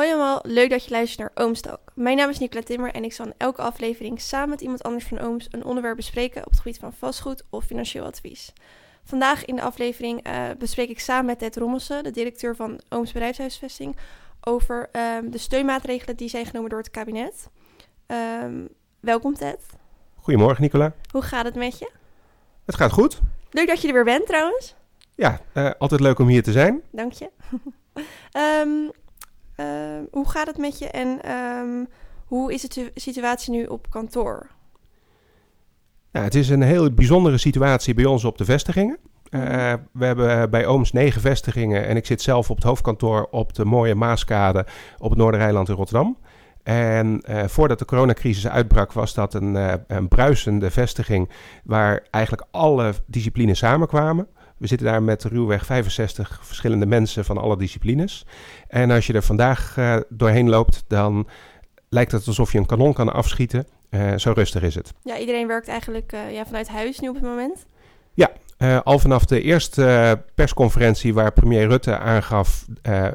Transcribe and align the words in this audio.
Hoi 0.00 0.12
allemaal, 0.12 0.40
leuk 0.42 0.70
dat 0.70 0.84
je 0.84 0.90
luistert 0.90 1.18
naar 1.18 1.46
Oomstalk. 1.46 1.80
Mijn 1.94 2.16
naam 2.16 2.28
is 2.28 2.38
Nicola 2.38 2.62
Timmer 2.62 2.92
en 2.92 3.04
ik 3.04 3.12
zal 3.12 3.26
in 3.26 3.34
elke 3.36 3.62
aflevering 3.62 4.20
samen 4.20 4.48
met 4.48 4.60
iemand 4.60 4.82
anders 4.82 5.04
van 5.04 5.18
Ooms 5.18 5.48
een 5.50 5.64
onderwerp 5.64 5.96
bespreken 5.96 6.44
op 6.44 6.50
het 6.50 6.60
gebied 6.60 6.78
van 6.78 6.92
vastgoed 6.92 7.44
of 7.50 7.64
financieel 7.64 8.04
advies. 8.04 8.52
Vandaag 9.04 9.44
in 9.44 9.56
de 9.56 9.62
aflevering 9.62 10.26
uh, 10.26 10.42
bespreek 10.58 10.88
ik 10.88 11.00
samen 11.00 11.24
met 11.24 11.38
Ted 11.38 11.56
Rommelsen, 11.56 12.02
de 12.02 12.10
directeur 12.10 12.56
van 12.56 12.80
Ooms 12.88 13.12
Bedrijfshuisvesting, 13.12 13.96
over 14.40 14.88
um, 14.92 15.30
de 15.30 15.38
steunmaatregelen 15.38 16.16
die 16.16 16.28
zijn 16.28 16.46
genomen 16.46 16.70
door 16.70 16.78
het 16.78 16.90
kabinet. 16.90 17.48
Um, 18.42 18.68
welkom 19.00 19.34
Ted. 19.34 19.66
Goedemorgen 20.14 20.62
Nicola. 20.62 20.94
Hoe 21.12 21.22
gaat 21.22 21.44
het 21.44 21.54
met 21.54 21.78
je? 21.78 21.90
Het 22.64 22.76
gaat 22.76 22.92
goed. 22.92 23.20
Leuk 23.50 23.66
dat 23.66 23.80
je 23.80 23.88
er 23.88 23.94
weer 23.94 24.04
bent 24.04 24.26
trouwens. 24.26 24.74
Ja, 25.14 25.40
uh, 25.54 25.70
altijd 25.78 26.00
leuk 26.00 26.18
om 26.18 26.28
hier 26.28 26.42
te 26.42 26.52
zijn. 26.52 26.82
Dank 26.90 27.12
je. 27.12 27.30
um, 28.62 28.82
uh, 28.84 28.90
hoe 30.10 30.28
gaat 30.28 30.46
het 30.46 30.58
met 30.58 30.78
je 30.78 30.88
en 30.88 31.30
um, 31.30 31.88
hoe 32.24 32.52
is 32.52 32.62
de 32.62 32.90
situatie 32.94 33.52
nu 33.52 33.64
op 33.64 33.90
kantoor? 33.90 34.50
Nou, 36.12 36.24
het 36.24 36.34
is 36.34 36.48
een 36.48 36.62
heel 36.62 36.92
bijzondere 36.92 37.38
situatie 37.38 37.94
bij 37.94 38.04
ons 38.04 38.24
op 38.24 38.38
de 38.38 38.44
vestigingen. 38.44 38.98
Uh, 39.30 39.72
we 39.92 40.04
hebben 40.04 40.50
bij 40.50 40.66
Ooms 40.66 40.92
negen 40.92 41.20
vestigingen 41.20 41.86
en 41.86 41.96
ik 41.96 42.06
zit 42.06 42.22
zelf 42.22 42.50
op 42.50 42.56
het 42.56 42.64
hoofdkantoor 42.64 43.28
op 43.30 43.54
de 43.54 43.64
mooie 43.64 43.94
Maaskade 43.94 44.66
op 44.98 45.10
het 45.10 45.18
Noordereiland 45.18 45.68
in 45.68 45.74
Rotterdam. 45.74 46.18
En 46.62 47.22
uh, 47.28 47.44
voordat 47.44 47.78
de 47.78 47.84
coronacrisis 47.84 48.48
uitbrak, 48.48 48.92
was 48.92 49.14
dat 49.14 49.34
een, 49.34 49.54
uh, 49.54 49.72
een 49.86 50.08
bruisende 50.08 50.70
vestiging 50.70 51.30
waar 51.64 52.06
eigenlijk 52.10 52.46
alle 52.50 52.92
disciplines 53.06 53.58
samenkwamen. 53.58 54.28
We 54.60 54.66
zitten 54.66 54.86
daar 54.86 55.02
met 55.02 55.24
ruwweg 55.24 55.66
65 55.66 56.40
verschillende 56.42 56.86
mensen 56.86 57.24
van 57.24 57.38
alle 57.38 57.56
disciplines. 57.56 58.26
En 58.68 58.90
als 58.90 59.06
je 59.06 59.12
er 59.12 59.22
vandaag 59.22 59.76
uh, 59.78 59.96
doorheen 60.08 60.48
loopt, 60.48 60.84
dan 60.88 61.28
lijkt 61.88 62.12
het 62.12 62.26
alsof 62.26 62.52
je 62.52 62.58
een 62.58 62.66
kanon 62.66 62.92
kan 62.92 63.12
afschieten. 63.12 63.66
Uh, 63.90 64.16
zo 64.16 64.32
rustig 64.32 64.62
is 64.62 64.74
het. 64.74 64.92
Ja, 65.02 65.18
iedereen 65.18 65.46
werkt 65.46 65.68
eigenlijk 65.68 66.12
uh, 66.12 66.32
ja, 66.32 66.46
vanuit 66.46 66.68
huis 66.68 66.98
nu 66.98 67.08
op 67.08 67.14
het 67.14 67.24
moment. 67.24 67.66
Ja, 68.14 68.30
al 68.82 68.98
vanaf 68.98 69.24
de 69.24 69.42
eerste 69.42 70.22
persconferentie 70.34 71.14
waar 71.14 71.32
premier 71.32 71.68
Rutte 71.68 71.98
aangaf... 71.98 72.66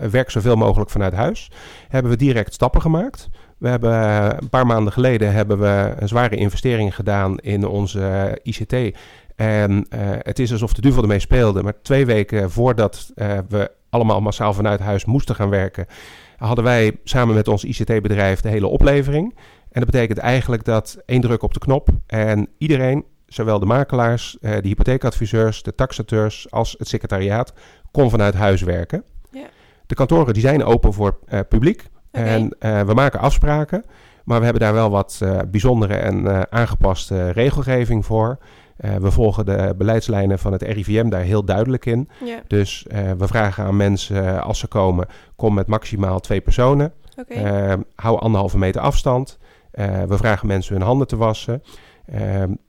werk 0.09 0.29
zoveel 0.29 0.55
mogelijk 0.55 0.89
vanuit 0.89 1.13
huis, 1.13 1.51
hebben 1.88 2.11
we 2.11 2.17
direct 2.17 2.53
stappen 2.53 2.81
gemaakt. 2.81 3.29
We 3.57 3.67
hebben 3.67 3.93
een 4.41 4.49
paar 4.49 4.66
maanden 4.66 4.93
geleden 4.93 5.33
hebben 5.33 5.59
we 5.59 5.93
een 5.99 6.07
zware 6.07 6.35
investering 6.35 6.95
gedaan 6.95 7.38
in 7.38 7.66
onze 7.66 8.38
ICT 8.43 8.97
en 9.36 9.72
uh, 9.72 10.00
het 10.19 10.39
is 10.39 10.52
alsof 10.52 10.73
de 10.73 10.81
duvel 10.81 11.02
ermee 11.02 11.19
speelde. 11.19 11.64
Maar 11.64 11.81
twee 11.81 12.05
weken 12.05 12.52
voordat 12.52 13.11
uh, 13.16 13.38
we 13.50 13.72
allemaal 13.89 14.22
massaal 14.22 14.53
vanuit 14.53 14.80
huis 14.80 15.05
moesten 15.05 15.36
gaan 15.36 15.50
werken, 15.50 15.86
hadden 16.38 16.64
wij 16.64 16.97
samen 17.03 17.36
met 17.36 17.47
ons 17.47 17.63
ICT-bedrijf 17.63 18.41
de 18.41 18.50
hele 18.50 18.67
oplevering. 18.67 19.36
En 19.72 19.81
dat 19.81 19.91
betekent 19.91 20.17
eigenlijk 20.17 20.63
dat 20.63 20.97
één 21.06 21.22
druk 21.22 21.44
op 21.44 21.53
de 21.53 21.59
knop 21.59 21.89
en 22.08 22.47
iedereen, 22.58 23.06
zowel 23.28 23.59
de 23.59 23.66
makelaars, 23.66 24.38
uh, 24.41 24.52
de 24.52 24.67
hypotheekadviseurs, 24.67 25.63
de 25.63 25.75
taxateurs 25.75 26.52
als 26.52 26.75
het 26.78 26.88
secretariaat, 26.88 27.53
kon 27.91 28.09
vanuit 28.09 28.33
huis 28.33 28.61
werken. 28.61 29.03
Ja. 29.31 29.47
De 29.86 29.95
kantoren 29.95 30.33
die 30.33 30.41
zijn 30.41 30.63
open 30.63 30.94
voor 30.94 31.19
publiek 31.50 31.88
Okay. 32.11 32.50
en 32.59 32.86
we 32.86 32.94
maken 32.94 33.19
afspraken. 33.19 33.86
Maar 34.23 34.38
we 34.38 34.44
hebben 34.44 34.63
daar 34.63 34.73
wel 34.73 34.89
wat 34.89 35.22
bijzondere 35.52 35.95
en 35.95 36.52
aangepaste 36.52 37.30
regelgeving 37.30 38.06
voor. 38.06 38.38
Uh, 38.79 38.95
we 38.95 39.11
volgen 39.11 39.45
de 39.45 39.73
beleidslijnen 39.77 40.39
van 40.39 40.51
het 40.51 40.61
RIVM 40.61 41.09
daar 41.09 41.21
heel 41.21 41.45
duidelijk 41.45 41.85
in. 41.85 42.09
Ja. 42.23 42.41
Dus 42.47 42.85
uh, 42.87 43.11
we 43.11 43.27
vragen 43.27 43.63
aan 43.63 43.75
mensen 43.75 44.23
uh, 44.23 44.41
als 44.41 44.59
ze 44.59 44.67
komen, 44.67 45.07
kom 45.35 45.53
met 45.53 45.67
maximaal 45.67 46.19
twee 46.19 46.41
personen. 46.41 46.93
Okay. 47.19 47.77
hou 47.95 48.19
anderhalve 48.19 48.57
meter 48.57 48.81
afstand. 48.81 49.37
we 50.07 50.17
vragen 50.17 50.47
mensen 50.47 50.73
hun 50.75 50.85
handen 50.85 51.07
te 51.07 51.15
wassen. 51.15 51.63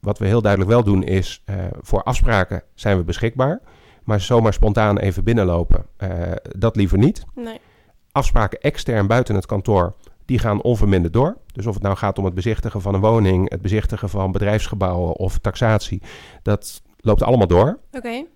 wat 0.01 0.19
we 0.19 0.27
heel 0.27 0.43
duidelijk 0.43 0.71
wel 0.71 0.85
doen 0.85 1.03
is, 1.03 1.45
voor 1.81 2.03
afspraken 2.03 2.63
zijn 2.75 2.97
we 2.97 3.05
beschikbaar. 3.05 3.61
Maar 4.05 4.21
zomaar 4.21 4.53
spontaan 4.53 4.99
even 4.99 5.25
binnenlopen, 5.25 5.87
dat 6.59 6.77
liever 6.77 6.99
niet. 6.99 7.25
Nee. 7.35 7.61
Afspraken 8.13 8.61
extern 8.61 9.07
buiten 9.07 9.35
het 9.35 9.47
kantoor, 9.47 9.95
die 10.27 10.39
gaan 10.39 10.63
onverminderd 10.63 11.13
door. 11.13 11.37
Dus 11.53 11.67
of 11.67 11.75
het 11.75 11.83
nou 11.83 11.97
gaat 11.97 12.19
om 12.19 12.25
het 12.25 12.35
bezichtigen 12.35 12.81
van 12.81 12.95
een 12.95 13.01
woning, 13.01 13.51
het 13.51 13.63
bezichtigen 13.63 14.09
van 14.09 14.33
bedrijfsgebouwen 14.33 15.17
of 15.17 15.39
taxatie, 15.39 16.03
dat 16.43 16.83
loopt 16.97 17.23
allemaal 17.23 17.47
door. 17.47 17.79
Oké. 17.91 17.97
Okay. 17.97 18.27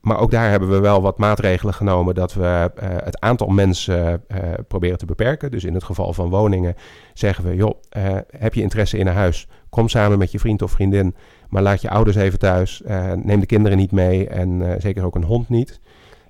Maar 0.00 0.18
ook 0.18 0.30
daar 0.30 0.50
hebben 0.50 0.70
we 0.70 0.80
wel 0.80 1.02
wat 1.02 1.18
maatregelen 1.18 1.74
genomen 1.74 2.14
dat 2.14 2.34
we 2.34 2.70
uh, 2.82 2.88
het 2.88 3.20
aantal 3.20 3.48
mensen 3.48 4.24
uh, 4.28 4.38
proberen 4.68 4.98
te 4.98 5.06
beperken. 5.06 5.50
Dus 5.50 5.64
in 5.64 5.74
het 5.74 5.84
geval 5.84 6.12
van 6.12 6.28
woningen 6.28 6.74
zeggen 7.14 7.44
we, 7.44 7.54
joh, 7.54 7.82
uh, 7.96 8.16
heb 8.30 8.54
je 8.54 8.62
interesse 8.62 8.98
in 8.98 9.06
een 9.06 9.14
huis? 9.14 9.48
Kom 9.68 9.88
samen 9.88 10.18
met 10.18 10.32
je 10.32 10.38
vriend 10.38 10.62
of 10.62 10.70
vriendin, 10.70 11.14
maar 11.48 11.62
laat 11.62 11.80
je 11.80 11.90
ouders 11.90 12.16
even 12.16 12.38
thuis. 12.38 12.82
neem 13.22 13.40
de 13.40 13.46
kinderen 13.46 13.78
niet 13.78 13.92
mee 13.92 14.28
en 14.28 14.76
zeker 14.78 15.04
ook 15.04 15.14
een 15.14 15.24
hond 15.24 15.48
niet. 15.48 15.80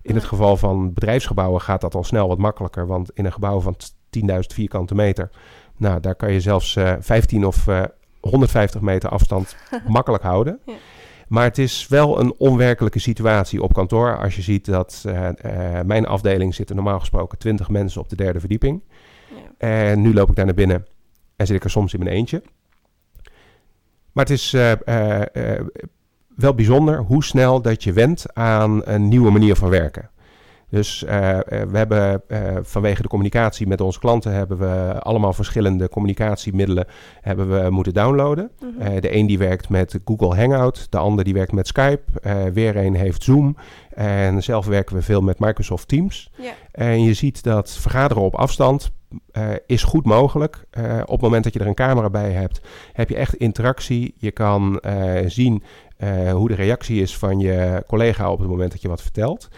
In 0.03 0.15
het 0.15 0.25
geval 0.25 0.57
van 0.57 0.93
bedrijfsgebouwen 0.93 1.61
gaat 1.61 1.81
dat 1.81 1.95
al 1.95 2.05
snel 2.05 2.29
wat 2.29 2.39
makkelijker, 2.39 2.87
want 2.87 3.11
in 3.15 3.25
een 3.25 3.33
gebouw 3.33 3.61
van 3.61 3.77
10.000 4.19 4.39
vierkante 4.55 4.95
meter. 4.95 5.31
Nou, 5.77 6.01
daar 6.01 6.15
kan 6.15 6.33
je 6.33 6.41
zelfs 6.41 6.77
uh, 6.77 6.93
15 7.01 7.47
of 7.47 7.67
uh, 7.67 7.83
150 8.21 8.81
meter 8.81 9.11
afstand 9.11 9.57
makkelijk 9.87 10.23
houden. 10.23 10.61
Ja. 10.67 10.75
Maar 11.29 11.45
het 11.45 11.59
is 11.59 11.89
wel 11.89 12.21
een 12.21 12.35
onwerkelijke 12.39 12.99
situatie 12.99 13.63
op 13.63 13.75
kantoor. 13.75 14.19
Als 14.19 14.37
je 14.37 14.43
ziet 14.43 14.65
dat 14.65 15.05
uh, 15.07 15.29
mijn 15.85 16.07
afdeling 16.07 16.55
zitten 16.55 16.77
normaal 16.77 16.99
gesproken 16.99 17.39
20 17.39 17.69
mensen 17.69 18.01
op 18.01 18.09
de 18.09 18.17
derde 18.17 18.41
verdieping. 18.41 18.83
Ja. 19.29 19.37
En 19.59 20.01
nu 20.01 20.15
loop 20.15 20.29
ik 20.29 20.35
daar 20.37 20.45
naar 20.45 20.55
binnen 20.55 20.87
en 21.37 21.47
zit 21.47 21.57
ik 21.57 21.65
er 21.65 21.71
soms 21.71 21.93
in 21.93 21.99
mijn 21.99 22.15
eentje. 22.17 22.43
Maar 24.13 24.25
het 24.25 24.31
is 24.31 24.55
uh, 24.55 24.73
wel 26.37 26.55
bijzonder 26.55 26.99
hoe 26.99 27.25
snel 27.25 27.63
dat 27.63 27.85
je 27.85 27.93
wendt 27.93 28.35
aan 28.35 28.81
een 28.85 29.09
nieuwe 29.09 29.31
manier 29.31 29.57
van 29.57 29.69
werken. 29.69 30.11
Dus 30.71 31.03
uh, 31.03 31.11
we 31.49 31.77
hebben 31.77 32.23
uh, 32.29 32.39
vanwege 32.63 33.03
de 33.03 33.09
communicatie 33.09 33.67
met 33.67 33.81
onze 33.81 33.99
klanten 33.99 34.33
hebben 34.33 34.59
we 34.59 35.01
allemaal 35.01 35.33
verschillende 35.33 35.89
communicatiemiddelen 35.89 36.87
hebben 37.21 37.63
we 37.63 37.71
moeten 37.71 37.95
downloaden. 37.95 38.51
Mhm. 38.61 38.93
Uh, 38.93 39.01
de 39.01 39.17
een 39.17 39.27
die 39.27 39.39
werkt 39.39 39.69
met 39.69 39.99
Google 40.05 40.37
Hangout, 40.37 40.87
de 40.91 40.99
ander 40.99 41.25
die 41.25 41.35
werkt 41.35 41.53
met 41.53 41.67
Skype, 41.67 42.03
weer 42.53 42.77
een 42.77 42.95
heeft 42.95 43.23
Zoom 43.23 43.57
en 43.95 44.43
zelf 44.43 44.67
werken 44.67 44.97
we 44.97 45.03
veel 45.03 45.21
met 45.21 45.39
Microsoft 45.39 45.89
Teams. 45.89 46.31
En 46.73 47.03
je 47.03 47.15
ziet 47.15 47.43
dat 47.43 47.71
vergaderen 47.71 48.23
op 48.23 48.35
afstand 48.35 48.91
is 49.67 49.83
goed 49.83 50.05
mogelijk. 50.05 50.65
op 51.03 51.11
het 51.11 51.21
moment 51.21 51.45
dat 51.45 51.53
je 51.53 51.59
er 51.59 51.67
een 51.67 51.75
camera 51.75 52.11
bij 52.11 52.31
hebt, 52.31 52.61
heb 52.93 53.09
je 53.09 53.17
echt 53.17 53.35
interactie. 53.35 54.15
Je 54.17 54.31
kan 54.31 54.83
zien 55.27 55.63
hoe 56.33 56.49
de 56.49 56.55
reactie 56.55 57.03
is 57.03 57.17
van 57.17 57.39
je 57.39 57.85
collega 57.87 58.31
op 58.31 58.39
het 58.39 58.49
moment 58.49 58.71
dat 58.71 58.83
je 58.83 58.89
wat 58.89 59.03
vertelt. 59.03 59.49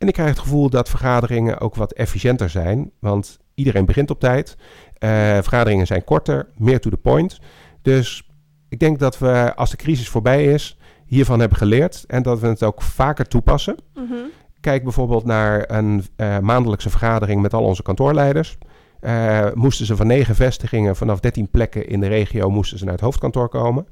En 0.00 0.08
ik 0.08 0.12
krijg 0.12 0.28
het 0.28 0.38
gevoel 0.38 0.70
dat 0.70 0.88
vergaderingen 0.88 1.60
ook 1.60 1.74
wat 1.74 1.92
efficiënter 1.92 2.50
zijn. 2.50 2.90
Want 2.98 3.38
iedereen 3.54 3.84
begint 3.84 4.10
op 4.10 4.20
tijd. 4.20 4.56
Uh, 4.58 5.10
vergaderingen 5.20 5.86
zijn 5.86 6.04
korter, 6.04 6.48
meer 6.56 6.80
to 6.80 6.90
the 6.90 6.96
point. 6.96 7.38
Dus 7.82 8.28
ik 8.68 8.78
denk 8.78 8.98
dat 8.98 9.18
we, 9.18 9.52
als 9.56 9.70
de 9.70 9.76
crisis 9.76 10.08
voorbij 10.08 10.44
is, 10.44 10.78
hiervan 11.06 11.40
hebben 11.40 11.58
geleerd. 11.58 12.04
En 12.06 12.22
dat 12.22 12.40
we 12.40 12.46
het 12.46 12.62
ook 12.62 12.82
vaker 12.82 13.28
toepassen. 13.28 13.76
Mm 13.94 14.06
-hmm. 14.08 14.30
Kijk 14.60 14.82
bijvoorbeeld 14.82 15.24
naar 15.24 15.70
een 15.70 16.04
uh, 16.16 16.38
maandelijkse 16.38 16.90
vergadering 16.90 17.42
met 17.42 17.54
al 17.54 17.64
onze 17.64 17.82
kantoorleiders. 17.82 18.58
Uh, 19.00 19.46
moesten 19.54 19.86
ze 19.86 19.96
van 19.96 20.06
negen 20.06 20.34
vestigingen 20.34 20.96
vanaf 20.96 21.20
13 21.20 21.50
plekken 21.50 21.88
in 21.88 22.00
de 22.00 22.08
regio 22.08 22.50
moesten 22.50 22.78
ze 22.78 22.84
naar 22.84 22.94
het 22.94 23.02
hoofdkantoor 23.02 23.48
komen. 23.48 23.86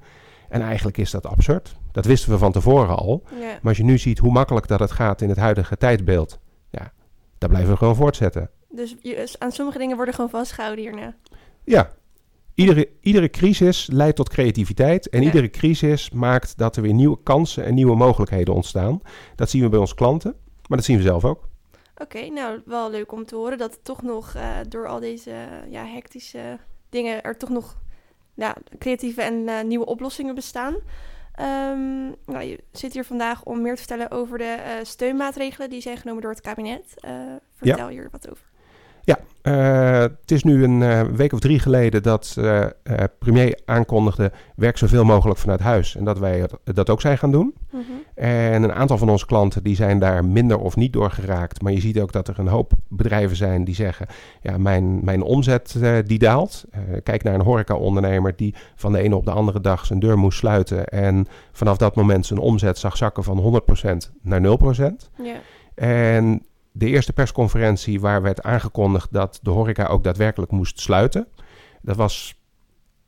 En 0.49 0.61
eigenlijk 0.61 0.97
is 0.97 1.11
dat 1.11 1.27
absurd. 1.27 1.77
Dat 1.99 2.07
wisten 2.07 2.31
we 2.31 2.39
van 2.39 2.53
tevoren 2.53 2.97
al. 2.97 3.23
Ja. 3.31 3.47
Maar 3.47 3.59
als 3.63 3.77
je 3.77 3.85
nu 3.85 3.99
ziet 3.99 4.19
hoe 4.19 4.33
makkelijk 4.33 4.67
dat 4.69 4.81
het 4.81 4.91
gaat 4.91 5.21
in 5.21 5.29
het 5.29 5.39
huidige 5.39 5.77
tijdbeeld, 5.77 6.39
ja, 6.71 6.93
daar 7.39 7.49
blijven 7.49 7.71
we 7.71 7.77
gewoon 7.77 7.97
voortzetten. 7.97 8.51
Dus 8.71 8.97
je, 9.01 9.35
aan 9.39 9.53
sommige 9.53 9.79
dingen 9.79 9.97
worden 9.97 10.15
gewoon 10.15 10.31
vastgehouden 10.31 10.85
hierna. 10.85 11.17
Ja. 11.65 11.91
Iedere, 12.55 12.89
iedere 13.01 13.31
crisis 13.31 13.89
leidt 13.93 14.17
tot 14.17 14.29
creativiteit. 14.29 15.09
En 15.09 15.21
Ja. 15.21 15.27
iedere 15.27 15.51
crisis 15.51 16.11
maakt 16.11 16.59
dat 16.59 16.77
er 16.77 16.83
weer 16.83 16.95
nieuwe 16.95 17.19
kansen 17.23 17.65
en 17.65 17.75
nieuwe 17.75 17.97
mogelijkheden 17.97 18.55
ontstaan. 18.55 19.01
Dat 19.35 19.51
zien 19.51 19.63
we 19.63 19.69
bij 19.69 19.79
onze 19.79 19.95
klanten, 19.95 20.35
maar 20.69 20.77
dat 20.79 20.87
zien 20.87 20.97
we 20.97 21.03
zelf 21.03 21.25
ook. 21.25 21.49
Oké, 21.97 22.29
nou 22.29 22.61
wel 22.65 22.91
leuk 22.91 23.13
om 23.13 23.25
te 23.25 23.35
horen 23.35 23.59
dat 23.59 23.79
toch 23.83 24.03
nog 24.03 24.35
uh, 24.37 24.57
door 24.69 24.87
al 24.87 25.01
deze 25.01 25.31
uh, 25.31 25.73
ja, 25.73 25.85
hectische 25.85 26.59
dingen 26.89 27.23
er 27.23 27.37
toch 27.37 27.51
nog 27.51 27.77
ja, 28.35 28.57
creatieve 28.79 29.23
en 29.23 29.35
uh, 29.35 29.63
nieuwe 29.63 29.87
oplossingen 29.87 30.35
bestaan. 30.35 30.75
Um, 31.41 32.15
nou, 32.27 32.45
je 32.45 32.59
zit 32.73 32.93
hier 32.93 33.05
vandaag 33.05 33.45
om 33.45 33.63
meer 33.63 33.75
te 33.75 33.79
vertellen 33.79 34.11
over 34.11 34.39
de 34.39 34.57
uh, 34.59 34.85
steunmaatregelen 34.85 35.71
die 35.71 35.81
zijn 35.81 35.97
genomen 35.97 36.23
door 36.23 36.31
het 36.31 36.41
kabinet. 36.41 36.95
Uh, 37.05 37.11
vertel 37.55 37.89
ja. 37.89 37.93
hier 37.93 38.09
wat 38.11 38.31
over. 38.31 38.48
Ja, 39.49 39.95
uh, 39.97 40.01
het 40.01 40.31
is 40.31 40.43
nu 40.43 40.65
een 40.65 40.81
uh, 40.81 41.03
week 41.03 41.33
of 41.33 41.39
drie 41.39 41.59
geleden 41.59 42.03
dat 42.03 42.37
uh, 42.39 42.65
premier 43.19 43.61
aankondigde... 43.65 44.33
werk 44.57 44.77
zoveel 44.77 45.05
mogelijk 45.05 45.39
vanuit 45.39 45.61
huis. 45.61 45.97
En 45.97 46.05
dat 46.05 46.19
wij 46.19 46.49
dat 46.65 46.91
ook 46.91 47.01
zijn 47.01 47.19
gaan 47.19 47.31
doen. 47.31 47.55
Mm 47.71 47.81
-hmm. 47.81 48.25
En 48.25 48.63
een 48.63 48.73
aantal 48.73 48.99
van 48.99 49.09
onze 49.09 49.27
klanten 49.27 49.63
die 49.63 49.77
zijn 49.77 49.99
daar 49.99 50.25
minder 50.25 50.59
of 50.59 50.77
niet 50.77 50.93
door 50.93 51.11
geraakt. 51.11 51.63
Maar 51.63 51.73
je 51.73 51.81
ziet 51.81 52.01
ook 52.01 52.13
dat 52.13 52.29
er 52.29 52.39
een 52.39 52.49
hoop 52.49 52.73
bedrijven 52.89 53.37
zijn 53.37 53.65
die 53.65 53.75
zeggen... 53.75 54.07
ja, 54.41 54.59
mijn, 54.59 55.05
mijn 55.05 55.23
omzet 55.23 55.79
die 56.07 56.19
daalt. 56.19 56.65
kijk 57.03 57.23
naar 57.23 57.35
een 57.35 57.41
horeca-ondernemer 57.41 58.37
die 58.37 58.55
van 58.75 58.93
de 58.93 58.99
ene 58.99 59.17
op 59.17 59.25
de 59.25 59.31
andere 59.31 59.61
dag 59.61 59.87
zijn 59.87 59.99
deur 59.99 60.19
moest 60.19 60.39
sluiten... 60.39 60.87
en 60.87 61.27
vanaf 61.53 61.77
dat 61.77 61.95
moment 61.95 62.27
zijn 62.27 62.39
omzet 62.39 62.79
zag 62.79 62.97
zakken 62.97 63.25
van 63.25 63.63
100% 64.09 64.13
naar 64.23 64.41
0%. 64.41 64.45
Yeah. 65.23 65.37
En 65.75 66.43
de 66.79 66.87
eerste 66.87 67.13
persconferentie 67.13 68.01
waar 68.01 68.23
werd 68.23 68.43
aangekondigd 68.43 69.13
dat 69.13 69.39
de 69.43 69.51
horeca 69.51 69.87
ook 69.87 70.05
daadwerkelijk 70.05 70.53
moest 70.53 70.81
sluiten. 70.81 71.27
Dat 71.83 71.97
was 71.97 72.41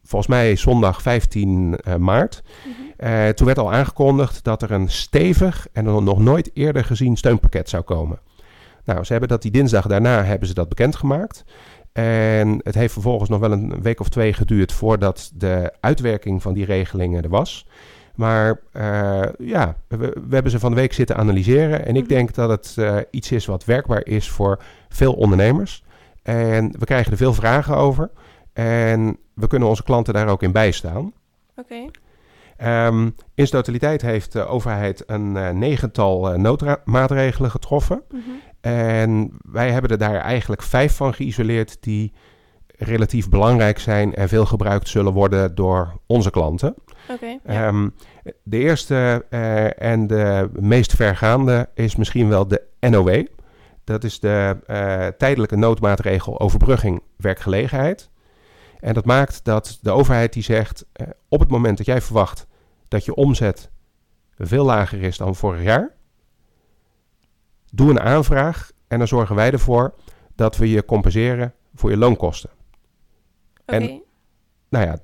volgens 0.05 0.31
mij 0.31 0.57
zondag 0.57 1.03
15 1.03 1.79
uh, 1.89 1.95
maart. 1.97 2.43
Mm-hmm. 2.65 2.93
uh, 2.99 3.29
toen 3.29 3.47
werd 3.47 3.59
al 3.59 3.73
aangekondigd 3.73 4.45
dat 4.45 4.63
er 4.63 4.71
een 4.71 4.89
stevig 4.89 5.69
en 5.73 5.85
nog 5.85 6.19
nooit 6.19 6.51
eerder 6.55 6.85
gezien 6.85 7.17
steunpakket 7.17 7.69
zou 7.69 7.83
komen. 7.83 8.19
Nou, 8.85 9.05
ze 9.05 9.13
hebben 9.13 9.29
dat 9.31 9.43
die 9.43 9.51
dinsdag 9.51 9.87
daarna 9.87 10.25
hebben 10.25 10.49
ze 10.49 10.55
dat 10.55 10.69
bekendgemaakt. 10.69 11.45
En 11.93 12.61
het 12.63 12.75
heeft 12.75 12.93
vervolgens 12.93 13.31
nog 13.31 13.41
wel 13.41 13.53
een 13.53 13.83
week 13.83 14.01
of 14.01 14.09
twee 14.09 14.33
geduurd 14.33 14.73
voordat 14.73 15.31
de 15.35 15.73
uitwerking 15.81 16.43
van 16.43 16.55
die 16.55 16.65
regelingen 16.65 17.23
er 17.23 17.29
was. 17.29 17.67
Maar 18.15 18.61
uh, 18.73 19.23
ja, 19.39 19.77
we, 19.89 19.97
we, 19.97 20.35
hebben 20.35 20.51
ze 20.51 20.59
van 20.59 20.71
de 20.71 20.81
week 20.81 20.93
zitten 20.93 21.17
analyseren. 21.17 21.87
En 21.87 21.97
ik 21.97 22.03
mhm. 22.03 22.13
denk 22.13 22.35
dat 22.35 22.49
het 22.49 22.77
uh, 22.79 22.97
iets 23.11 23.33
is 23.33 23.47
wat 23.47 23.65
werkbaar 23.65 24.07
is 24.07 24.31
voor 24.31 24.63
veel 24.89 25.13
ondernemers. 25.13 25.85
En 26.23 26.75
we 26.79 26.85
krijgen 26.85 27.13
er 27.13 27.19
veel 27.19 27.35
vragen 27.35 27.77
over. 27.77 28.11
En 28.53 29.19
we 29.35 29.47
kunnen 29.47 29.69
onze 29.69 29.83
klanten 29.83 30.15
daar 30.15 30.29
ook 30.29 30.43
in 30.43 30.53
bijstaan. 30.53 31.13
Oké. 31.57 31.89
Okay. 32.57 32.87
Um, 32.87 33.05
in 33.35 33.47
zijn 33.47 33.63
totaliteit 33.63 34.03
heeft 34.03 34.33
de 34.33 34.45
overheid 34.45 35.03
een 35.07 35.37
uh, 35.37 35.51
negental 35.51 36.39
noodmaatregelen 36.39 37.51
getroffen. 37.51 38.03
Mm 38.11 38.23
-hmm. 38.25 38.41
En 38.61 39.39
wij 39.51 39.71
hebben 39.71 39.91
er 39.91 39.99
daar 39.99 40.21
eigenlijk 40.21 40.63
vijf 40.63 40.97
van 40.97 41.15
geïsoleerd 41.15 41.77
die 41.81 42.13
relatief 42.83 43.29
belangrijk 43.29 43.79
zijn 43.79 44.15
en 44.15 44.29
veel 44.29 44.47
gebruikt 44.47 44.89
zullen 44.89 45.13
worden 45.13 45.55
door 45.55 46.01
onze 46.07 46.31
klanten. 46.31 46.75
Okay, 47.09 47.41
ja. 47.45 47.67
um, 47.67 47.95
de 48.43 48.59
eerste 48.59 49.27
uh, 49.31 49.83
en 49.83 50.07
de 50.07 50.51
meest 50.53 50.95
vergaande 50.95 51.69
is 51.75 51.97
misschien 51.97 52.29
wel 52.29 52.49
de 52.49 52.63
NOW. 52.81 53.27
Dat 53.85 54.05
is 54.05 54.21
de 54.21 54.57
uh, 54.67 55.07
tijdelijke 55.07 55.57
noodmaatregel 55.57 56.41
overbrugging 56.41 57.03
werkgelegenheid. 57.17 58.11
En 58.79 58.95
dat 58.95 59.05
maakt 59.05 59.45
dat 59.45 59.79
de 59.83 59.91
overheid 59.91 60.33
die 60.33 60.43
zegt, 60.43 60.87
uh, 60.97 61.07
op 61.29 61.41
het 61.41 61.51
moment 61.51 61.77
dat 61.77 61.87
jij 61.87 62.01
verwacht 62.01 62.47
dat 62.89 63.05
je 63.05 63.15
omzet 63.15 63.71
veel 64.39 64.65
lager 64.65 65.03
is 65.03 65.17
dan 65.17 65.37
vorig 65.37 65.63
jaar, 65.63 65.95
doe 67.73 67.91
een 67.91 68.01
aanvraag 68.01 68.71
en 68.89 68.99
dan 68.99 69.09
zorgen 69.09 69.35
wij 69.37 69.51
ervoor 69.53 69.95
dat 70.35 70.57
we 70.57 70.71
je 70.71 70.85
compenseren 70.85 71.55
voor 71.75 71.91
je 71.91 71.97
loonkosten. 71.97 72.51
Okay. 73.75 73.89
En 73.89 74.03
nou 74.69 74.87
ja, 74.87 74.99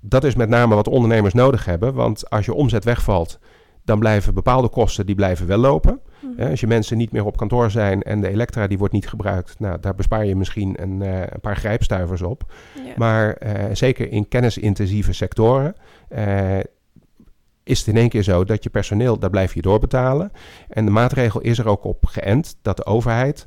dat 0.00 0.24
is 0.24 0.34
met 0.34 0.48
name 0.48 0.74
wat 0.74 0.88
ondernemers 0.88 1.34
nodig 1.34 1.64
hebben. 1.64 1.94
Want 1.94 2.30
als 2.30 2.44
je 2.44 2.54
omzet 2.54 2.84
wegvalt, 2.84 3.38
dan 3.84 3.98
blijven 3.98 4.34
bepaalde 4.34 4.68
kosten 4.68 5.06
die 5.06 5.14
blijven 5.14 5.46
wel 5.46 5.58
lopen. 5.58 6.00
Mm. 6.20 6.38
Als 6.38 6.60
je 6.60 6.66
mensen 6.66 6.96
niet 6.96 7.12
meer 7.12 7.24
op 7.24 7.36
kantoor 7.36 7.70
zijn 7.70 8.02
en 8.02 8.20
de 8.20 8.28
elektra 8.28 8.66
die 8.66 8.78
wordt 8.78 8.94
niet 8.94 9.08
gebruikt, 9.08 9.58
nou, 9.58 9.80
daar 9.80 9.94
bespaar 9.94 10.26
je 10.26 10.36
misschien 10.36 10.82
een, 10.82 11.00
uh, 11.00 11.20
een 11.20 11.40
paar 11.40 11.56
grijpstuivers 11.56 12.22
op. 12.22 12.52
Yeah. 12.84 12.96
Maar 12.96 13.36
uh, 13.42 13.64
zeker 13.72 14.10
in 14.10 14.28
kennisintensieve 14.28 15.12
sectoren 15.12 15.74
uh, 16.08 16.58
is 17.62 17.78
het 17.78 17.88
in 17.88 17.96
één 17.96 18.08
keer 18.08 18.22
zo 18.22 18.44
dat 18.44 18.62
je 18.62 18.70
personeel, 18.70 19.18
daar 19.18 19.30
blijf 19.30 19.54
je 19.54 19.62
doorbetalen. 19.62 20.32
En 20.68 20.84
de 20.84 20.90
maatregel 20.90 21.40
is 21.40 21.58
er 21.58 21.68
ook 21.68 21.84
op 21.84 22.06
geënt 22.06 22.56
dat 22.62 22.76
de 22.76 22.86
overheid 22.86 23.46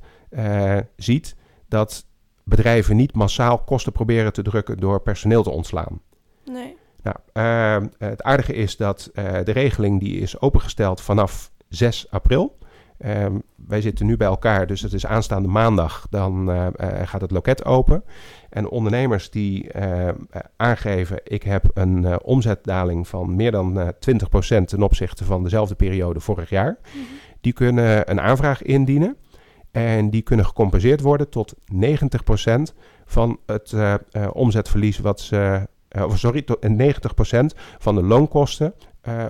ziet 0.96 1.36
dat 1.68 2.06
bedrijven 2.46 2.96
niet 2.96 3.16
massaal 3.16 3.58
kosten 3.58 3.92
proberen 3.92 4.34
te 4.34 4.42
drukken 4.42 4.78
door 4.78 5.02
personeel 5.02 5.44
te 5.44 5.50
ontslaan. 5.50 6.02
Nee. 6.46 6.78
Nou, 7.06 7.18
uh, 7.82 7.88
het 7.98 8.24
aardige 8.24 8.54
is 8.54 8.78
dat 8.78 9.10
uh, 9.14 9.34
de 9.44 9.52
regeling 9.52 10.00
die 10.00 10.20
is 10.20 10.40
opengesteld 10.40 11.02
vanaf 11.02 11.52
6 11.70 12.08
april. 12.10 12.58
Uh, 13.00 13.26
wij 13.56 13.82
zitten 13.82 14.06
nu 14.06 14.18
bij 14.18 14.28
elkaar, 14.28 14.68
dus 14.68 14.82
het 14.82 14.94
is 14.94 15.06
aanstaande 15.06 15.48
maandag. 15.48 16.08
Dan 16.10 16.50
uh, 16.50 16.68
gaat 17.04 17.22
het 17.22 17.32
loket 17.32 17.66
open. 17.66 18.04
En 18.50 18.70
ondernemers 18.70 19.30
die 19.30 19.72
aangeven: 20.58 21.20
ik 21.24 21.44
heb 21.44 21.66
een 21.74 22.24
omzetdaling 22.24 23.08
van 23.08 23.36
meer 23.36 23.52
dan 23.52 23.94
20% 23.94 23.96
ten 24.66 24.82
opzichte 24.82 25.26
van 25.26 25.44
dezelfde 25.44 25.76
periode 25.76 26.20
vorig 26.20 26.50
jaar. 26.50 26.78
Mm 26.94 27.02
-hmm. 27.02 27.18
Die 27.42 27.54
kunnen 27.54 28.12
een 28.12 28.22
aanvraag 28.22 28.62
indienen. 28.62 29.18
En 29.76 30.10
die 30.10 30.22
kunnen 30.22 30.46
gecompenseerd 30.46 31.02
worden 31.02 31.30
tot 31.30 31.54
90% 31.56 31.58
van 33.06 33.40
het 33.46 33.76
omzetverlies 34.34 35.00
wat 35.00 35.22
ze 35.22 35.68
uh, 35.92 36.16
sorry, 36.16 36.42
tot 36.42 36.68
90% 36.68 37.58
van 37.78 37.96
de 37.96 38.04
loonkosten 38.04 38.74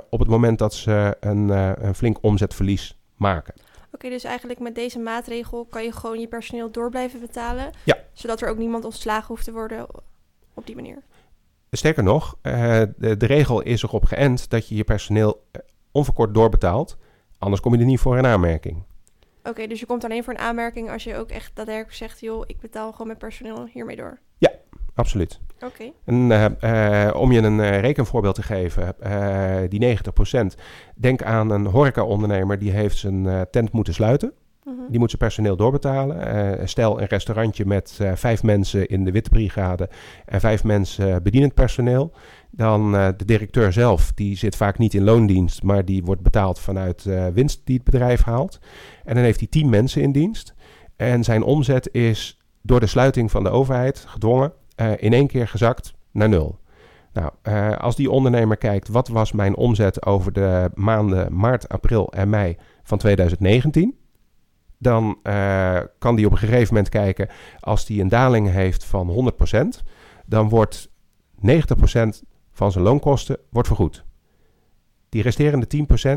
op 0.09 0.19
het 0.19 0.27
moment 0.27 0.59
dat 0.59 0.73
ze 0.73 1.17
een, 1.19 1.49
een 1.85 1.95
flink 1.95 2.17
omzetverlies 2.21 2.97
maken. 3.15 3.53
Oké, 3.55 3.95
okay, 3.95 4.09
dus 4.09 4.23
eigenlijk 4.23 4.59
met 4.59 4.75
deze 4.75 4.99
maatregel 4.99 5.65
kan 5.65 5.83
je 5.83 5.91
gewoon 5.91 6.19
je 6.19 6.27
personeel 6.27 6.71
door 6.71 6.89
blijven 6.89 7.19
betalen. 7.19 7.69
Ja. 7.83 7.97
Zodat 8.13 8.41
er 8.41 8.49
ook 8.49 8.57
niemand 8.57 8.85
ontslagen 8.85 9.27
hoeft 9.27 9.43
te 9.43 9.51
worden 9.51 9.85
op 10.53 10.65
die 10.65 10.75
manier. 10.75 11.01
Sterker 11.71 12.03
nog, 12.03 12.37
de, 12.41 13.15
de, 13.17 13.25
regel 13.25 13.61
is 13.61 13.83
erop 13.83 14.05
geënt 14.05 14.49
dat 14.49 14.67
je 14.67 14.75
je 14.75 14.83
personeel 14.83 15.43
onverkort 15.91 16.33
doorbetaalt. 16.33 16.97
Anders 17.37 17.61
kom 17.61 17.73
je 17.73 17.79
er 17.79 17.85
niet 17.85 17.99
voor 17.99 18.17
in 18.17 18.25
aanmerking. 18.25 18.83
Oké, 19.45 19.53
okay, 19.53 19.67
dus 19.67 19.79
je 19.79 19.85
komt 19.85 20.03
alleen 20.03 20.23
voor 20.23 20.33
een 20.33 20.39
aanmerking 20.39 20.91
als 20.91 21.03
je 21.03 21.15
ook 21.15 21.29
echt 21.29 21.51
daadwerkelijk 21.53 21.95
zegt... 21.95 22.19
joh, 22.19 22.43
ik 22.47 22.59
betaal 22.59 22.91
gewoon 22.91 23.07
mijn 23.07 23.19
personeel 23.19 23.67
hiermee 23.71 23.95
door. 23.95 24.19
Ja, 24.37 24.51
absoluut. 24.93 25.39
Oké. 25.55 25.65
Okay. 25.65 25.93
En 26.05 26.15
uh, 26.15 26.45
uh, 27.07 27.15
om 27.15 27.31
je 27.31 27.41
een 27.41 27.59
uh, 27.59 27.79
rekenvoorbeeld 27.79 28.35
te 28.35 28.43
geven, 28.43 28.95
die 29.69 29.97
90%. 30.33 30.59
Denk 30.95 31.23
aan 31.23 31.49
een 31.49 31.65
horeca-ondernemer 31.65 32.59
die 32.59 32.71
heeft 32.71 32.97
zijn 32.97 33.47
tent 33.51 33.71
moeten 33.71 33.93
sluiten. 33.93 34.33
-huh. 34.63 34.73
Die 34.89 34.99
moet 34.99 35.09
zijn 35.09 35.21
personeel 35.21 35.55
doorbetalen. 35.55 36.69
stel 36.69 37.01
een 37.01 37.07
restaurantje 37.07 37.65
met 37.65 37.99
vijf 38.13 38.43
mensen 38.43 38.87
in 38.87 39.03
de 39.03 39.11
witte 39.11 39.29
brigade 39.29 39.89
en 40.25 40.39
vijf 40.39 40.63
mensen 40.63 41.23
bedienend 41.23 41.53
personeel. 41.53 42.13
Dan 42.55 42.91
de 42.91 43.25
directeur 43.25 43.73
zelf, 43.73 44.11
die 44.13 44.37
zit 44.37 44.55
vaak 44.55 44.77
niet 44.77 44.93
in 44.93 45.03
loondienst, 45.03 45.63
maar 45.63 45.85
die 45.85 46.03
wordt 46.03 46.21
betaald 46.21 46.59
vanuit 46.59 47.03
winst 47.33 47.61
die 47.63 47.75
het 47.75 47.83
bedrijf 47.83 48.23
haalt. 48.23 48.59
En 49.03 49.15
dan 49.15 49.23
heeft 49.23 49.39
hij 49.39 49.47
tien 49.47 49.69
mensen 49.69 50.01
in 50.01 50.11
dienst. 50.11 50.53
En 50.95 51.23
zijn 51.23 51.43
omzet 51.43 51.93
is 51.93 52.39
door 52.61 52.79
de 52.79 52.85
sluiting 52.85 53.31
van 53.31 53.43
de 53.43 53.49
overheid 53.49 53.99
gedwongen 54.07 54.53
uh, 54.75 54.91
in 54.97 55.13
één 55.13 55.27
keer 55.27 55.47
gezakt 55.47 55.93
naar 56.11 56.29
nul. 56.29 56.59
Nou, 57.13 57.31
als 57.77 57.95
die 57.95 58.11
ondernemer 58.11 58.57
kijkt, 58.57 58.87
wat 58.87 59.07
was 59.07 59.31
mijn 59.31 59.55
omzet 59.55 60.05
over 60.05 60.33
de 60.33 60.71
maanden 60.73 61.35
maart, 61.35 61.69
april 61.69 62.11
en 62.11 62.29
mei 62.29 62.57
van 62.83 62.97
2019? 62.97 63.97
Dan 64.77 65.19
kan 65.97 66.15
die 66.15 66.25
op 66.25 66.31
een 66.31 66.37
gegeven 66.37 66.73
moment 66.73 66.89
kijken, 66.89 67.27
als 67.59 67.85
die 67.85 68.01
een 68.01 68.09
daling 68.09 68.51
heeft 68.51 68.85
van 68.85 69.33
100%, 69.79 69.83
dan 70.25 70.49
wordt 70.49 70.89
90% 71.37 71.49
van 72.55 72.71
zijn 72.71 72.83
loonkosten 72.83 73.37
wordt 73.49 73.67
vergoed. 73.67 74.03
Die 75.09 75.21
resterende 75.21 75.67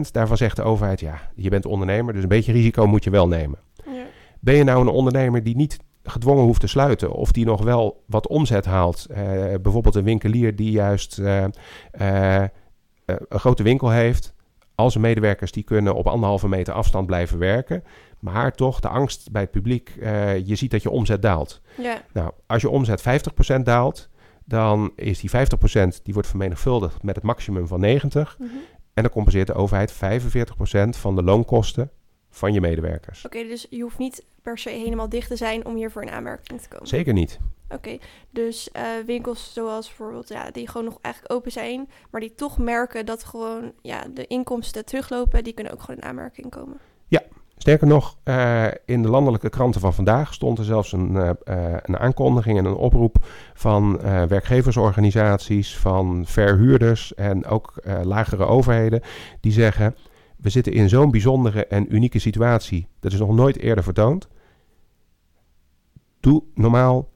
10%, 0.07 0.11
daarvan 0.12 0.37
zegt 0.37 0.57
de 0.57 0.62
overheid, 0.62 1.00
ja, 1.00 1.30
je 1.35 1.50
bent 1.50 1.66
ondernemer, 1.66 2.12
dus 2.12 2.23
een 2.23 2.28
beetje 2.28 2.52
risico 2.52 2.87
moet 2.87 3.04
je 3.04 3.11
wel 3.11 3.28
nemen. 3.28 3.59
Ja. 3.85 4.04
Ben 4.40 4.54
je 4.54 4.64
nou 4.64 4.80
een 4.80 4.88
ondernemer 4.88 5.42
die 5.42 5.57
niet 5.57 5.78
gedwongen 6.02 6.45
hoeft 6.45 6.61
te 6.61 6.66
sluiten. 6.66 7.12
Of 7.12 7.33
die 7.33 7.45
nog 7.45 7.62
wel 7.62 8.02
wat 8.07 8.26
omzet 8.26 8.64
haalt. 8.64 9.07
Uh, 9.11 9.16
bijvoorbeeld 9.62 9.95
een 9.95 10.04
winkelier 10.04 10.57
die 10.57 10.71
juist 10.71 11.18
uh, 11.18 11.45
uh, 12.00 12.45
een 13.04 13.40
grote 13.40 13.62
winkel 13.62 13.90
heeft. 13.90 14.35
Al 14.75 14.90
zijn 14.90 15.02
medewerkers 15.02 15.52
die 15.52 15.62
kunnen 15.62 15.95
op 15.95 16.07
anderhalve 16.07 16.49
meter 16.49 16.75
afstand 16.75 17.07
blijven 17.07 17.38
werken. 17.38 17.85
Maar 18.18 18.52
toch 18.52 18.80
de 18.80 18.88
angst 18.88 19.30
bij 19.30 19.42
het 19.42 19.50
publiek. 19.50 19.92
je 20.45 20.54
ziet 20.54 20.71
dat 20.71 20.83
je 20.83 20.90
omzet 20.90 21.23
daalt. 21.23 21.61
Ja. 21.76 22.02
Nou, 22.12 22.30
als 22.47 22.62
je 22.62 22.68
omzet 22.68 23.02
50% 23.59 23.62
daalt. 23.62 24.09
Dan 24.49 24.93
is 24.97 25.21
die 25.21 25.31
50% 25.31 25.35
die 26.02 26.14
wordt 26.14 26.28
vermenigvuldigd 26.28 27.02
met 27.02 27.14
het 27.14 27.25
maximum 27.25 27.67
van 27.67 27.81
90. 27.81 28.37
Mm 28.38 28.49
-hmm. 28.49 28.59
En 28.95 29.02
dan 29.02 29.12
compenseert 29.12 29.47
de 29.47 29.55
overheid 29.55 29.93
45% 29.93 29.97
van 30.88 31.17
de 31.17 31.23
loonkosten 31.23 31.90
van 32.31 32.52
je 32.52 32.61
medewerkers. 32.61 33.25
Oké, 33.25 33.37
okay, 33.37 33.49
dus 33.49 33.67
je 33.71 33.83
hoeft 33.83 33.99
niet 33.99 34.25
per 34.43 34.59
se 34.59 34.71
helemaal 34.71 35.09
dicht 35.09 35.28
te 35.28 35.37
zijn 35.37 35.67
om 35.67 35.76
hier 35.76 35.90
voor 35.90 36.02
een 36.02 36.11
aanmerking 36.11 36.61
te 36.61 36.69
komen. 36.69 36.87
Zeker 36.87 37.12
niet. 37.12 37.38
Oké, 37.64 37.75
okay, 37.75 38.00
dus 38.31 38.69
uh, 38.76 38.83
winkels 39.07 39.52
zoals 39.52 39.87
bijvoorbeeld 39.87 40.28
ja, 40.28 40.50
die 40.50 40.69
gewoon 40.69 40.87
nog 40.87 40.99
eigenlijk 41.00 41.35
open 41.35 41.52
zijn, 41.52 41.88
maar 42.11 42.21
die 42.21 42.35
toch 42.35 42.59
merken 42.59 43.07
dat 43.07 43.25
gewoon 43.25 43.73
ja, 43.83 44.05
de 44.14 44.26
inkomsten 44.26 44.85
teruglopen, 44.85 45.45
die 45.45 45.52
kunnen 45.52 45.73
ook 45.73 45.81
gewoon 45.81 46.00
in 46.00 46.07
aanmerking 46.07 46.50
komen. 46.50 46.78
Ja, 47.09 47.23
Sterker 47.59 47.87
nog, 47.87 48.17
uh, 48.25 48.67
in 48.85 49.03
de 49.03 49.09
landelijke 49.09 49.49
kranten 49.49 49.81
van 49.81 49.95
vandaag 49.95 50.35
stond 50.35 50.59
er 50.59 50.65
zelfs 50.65 50.93
een, 50.93 51.11
uh, 51.12 51.31
een 51.83 51.99
aankondiging 51.99 52.59
en 52.59 52.65
een 52.65 52.75
oproep 52.75 53.17
van 53.55 54.00
werkgeversorganisaties, 54.29 55.77
van 55.77 56.23
verhuurders 56.27 57.15
en 57.15 57.47
ook 57.47 57.83
lagere 58.03 58.45
overheden, 58.45 59.00
die 59.41 59.53
zeggen: 59.53 59.95
We 60.37 60.49
zitten 60.49 60.73
in 60.73 60.88
zo'n 60.88 61.11
bijzondere 61.11 61.67
en 61.67 61.95
unieke 61.95 62.19
situatie. 62.19 62.88
Dat 63.00 63.12
is 63.12 63.19
nog 63.19 63.35
nooit 63.35 63.59
eerder 63.59 63.85
vertoond. 63.85 64.29
Doe 66.21 66.43
normaal 66.55 67.09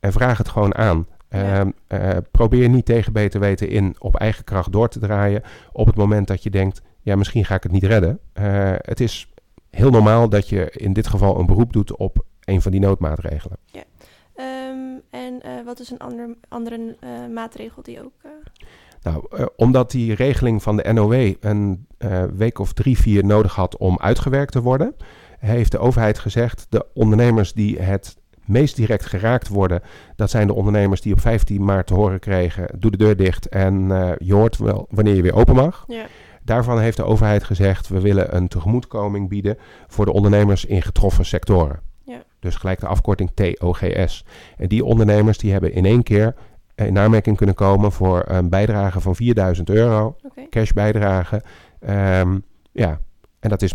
en 0.00 0.12
vraag 0.12 0.38
het 0.38 0.48
gewoon 0.48 0.74
aan. 0.74 1.06
Ja. 1.30 1.72
Uh, 1.88 2.16
probeer 2.30 2.68
niet 2.68 2.84
tegen 2.84 3.12
beter 3.12 3.40
weten 3.40 3.68
in 3.68 3.94
op 3.98 4.16
eigen 4.16 4.44
kracht 4.44 4.72
door 4.72 4.88
te 4.88 4.98
draaien. 4.98 5.42
Op 5.72 5.86
het 5.86 5.96
moment 5.96 6.26
dat 6.26 6.42
je 6.42 6.50
denkt, 6.50 6.82
ja, 7.00 7.16
misschien 7.16 7.44
ga 7.44 7.54
ik 7.54 7.62
het 7.62 7.72
niet 7.72 7.84
redden. 7.84 8.20
Het 8.80 9.00
is 9.00 9.29
heel 9.70 9.90
normaal 9.90 10.28
dat 10.28 10.48
je 10.48 10.70
in 10.70 10.92
dit 10.92 11.06
geval 11.06 11.38
een 11.38 11.46
beroep 11.46 11.72
doet 11.72 11.96
op 11.96 12.24
een 12.44 12.62
van 12.62 12.70
die 12.70 12.80
noodmaatregelen. 12.80 13.56
Ja. 13.64 13.82
Um, 14.70 15.02
en 15.10 15.42
wat 15.64 15.80
is 15.80 15.90
een 15.90 15.98
ander, 15.98 16.36
andere 16.48 16.96
maatregel 17.32 17.82
die 17.82 18.02
ook. 18.04 18.12
Nou, 19.02 19.24
omdat 19.56 19.90
die 19.90 20.14
regeling 20.14 20.62
van 20.62 20.76
de 20.76 20.92
NOW 20.92 21.32
een 21.40 21.86
week 22.36 22.58
of 22.58 22.72
drie, 22.72 22.98
vier 22.98 23.24
nodig 23.24 23.54
had 23.54 23.76
om 23.76 23.98
uitgewerkt 23.98 24.52
te 24.52 24.62
worden, 24.62 24.94
heeft 25.38 25.70
de 25.70 25.78
overheid 25.78 26.18
gezegd: 26.18 26.66
de 26.68 26.86
ondernemers 26.94 27.52
die 27.52 27.78
het 27.78 28.16
meest 28.44 28.76
direct 28.76 29.06
geraakt 29.06 29.48
worden, 29.48 29.82
dat 30.16 30.30
zijn 30.30 30.46
de 30.46 30.54
ondernemers 30.54 31.00
die 31.00 31.12
op 31.12 31.20
15 31.20 31.64
maart 31.64 31.86
te 31.86 31.94
horen 31.94 32.18
kregen: 32.18 32.78
doe 32.78 32.90
de 32.90 32.96
deur 32.96 33.16
dicht 33.16 33.48
en 33.48 33.88
je 34.18 34.34
hoort 34.34 34.56
wel 34.56 34.86
wanneer 34.90 35.14
je 35.14 35.22
weer 35.22 35.34
open 35.34 35.54
mag. 35.54 35.84
Ja. 35.86 36.06
Daarvan 36.50 36.80
heeft 36.80 36.96
de 36.96 37.04
overheid 37.04 37.44
gezegd: 37.44 37.88
we 37.88 38.00
willen 38.00 38.36
een 38.36 38.48
tegemoetkoming 38.48 39.28
bieden 39.28 39.58
voor 39.88 40.04
de 40.04 40.12
ondernemers 40.12 40.64
in 40.64 40.82
getroffen 40.82 41.24
sectoren. 41.24 41.80
Ja. 42.04 42.22
Dus 42.38 42.56
gelijk 42.56 42.80
de 42.80 42.86
afkorting 42.86 43.30
TOGS. 43.34 44.24
En 44.56 44.68
die 44.68 44.84
ondernemers 44.84 45.38
die 45.38 45.52
hebben 45.52 45.72
in 45.72 45.84
één 45.84 46.02
keer 46.02 46.34
in 46.74 46.98
aanmerking 46.98 47.36
kunnen 47.36 47.54
komen 47.54 47.92
voor 47.92 48.24
een 48.26 48.48
bijdrage 48.48 49.00
van 49.00 49.16
4000 49.16 49.70
euro, 49.70 50.16
okay. 50.22 50.46
cashbijdrage. 50.48 51.42
Um, 51.88 52.44
ja, 52.72 53.00
en 53.40 53.48
dat 53.48 53.62
is 53.62 53.74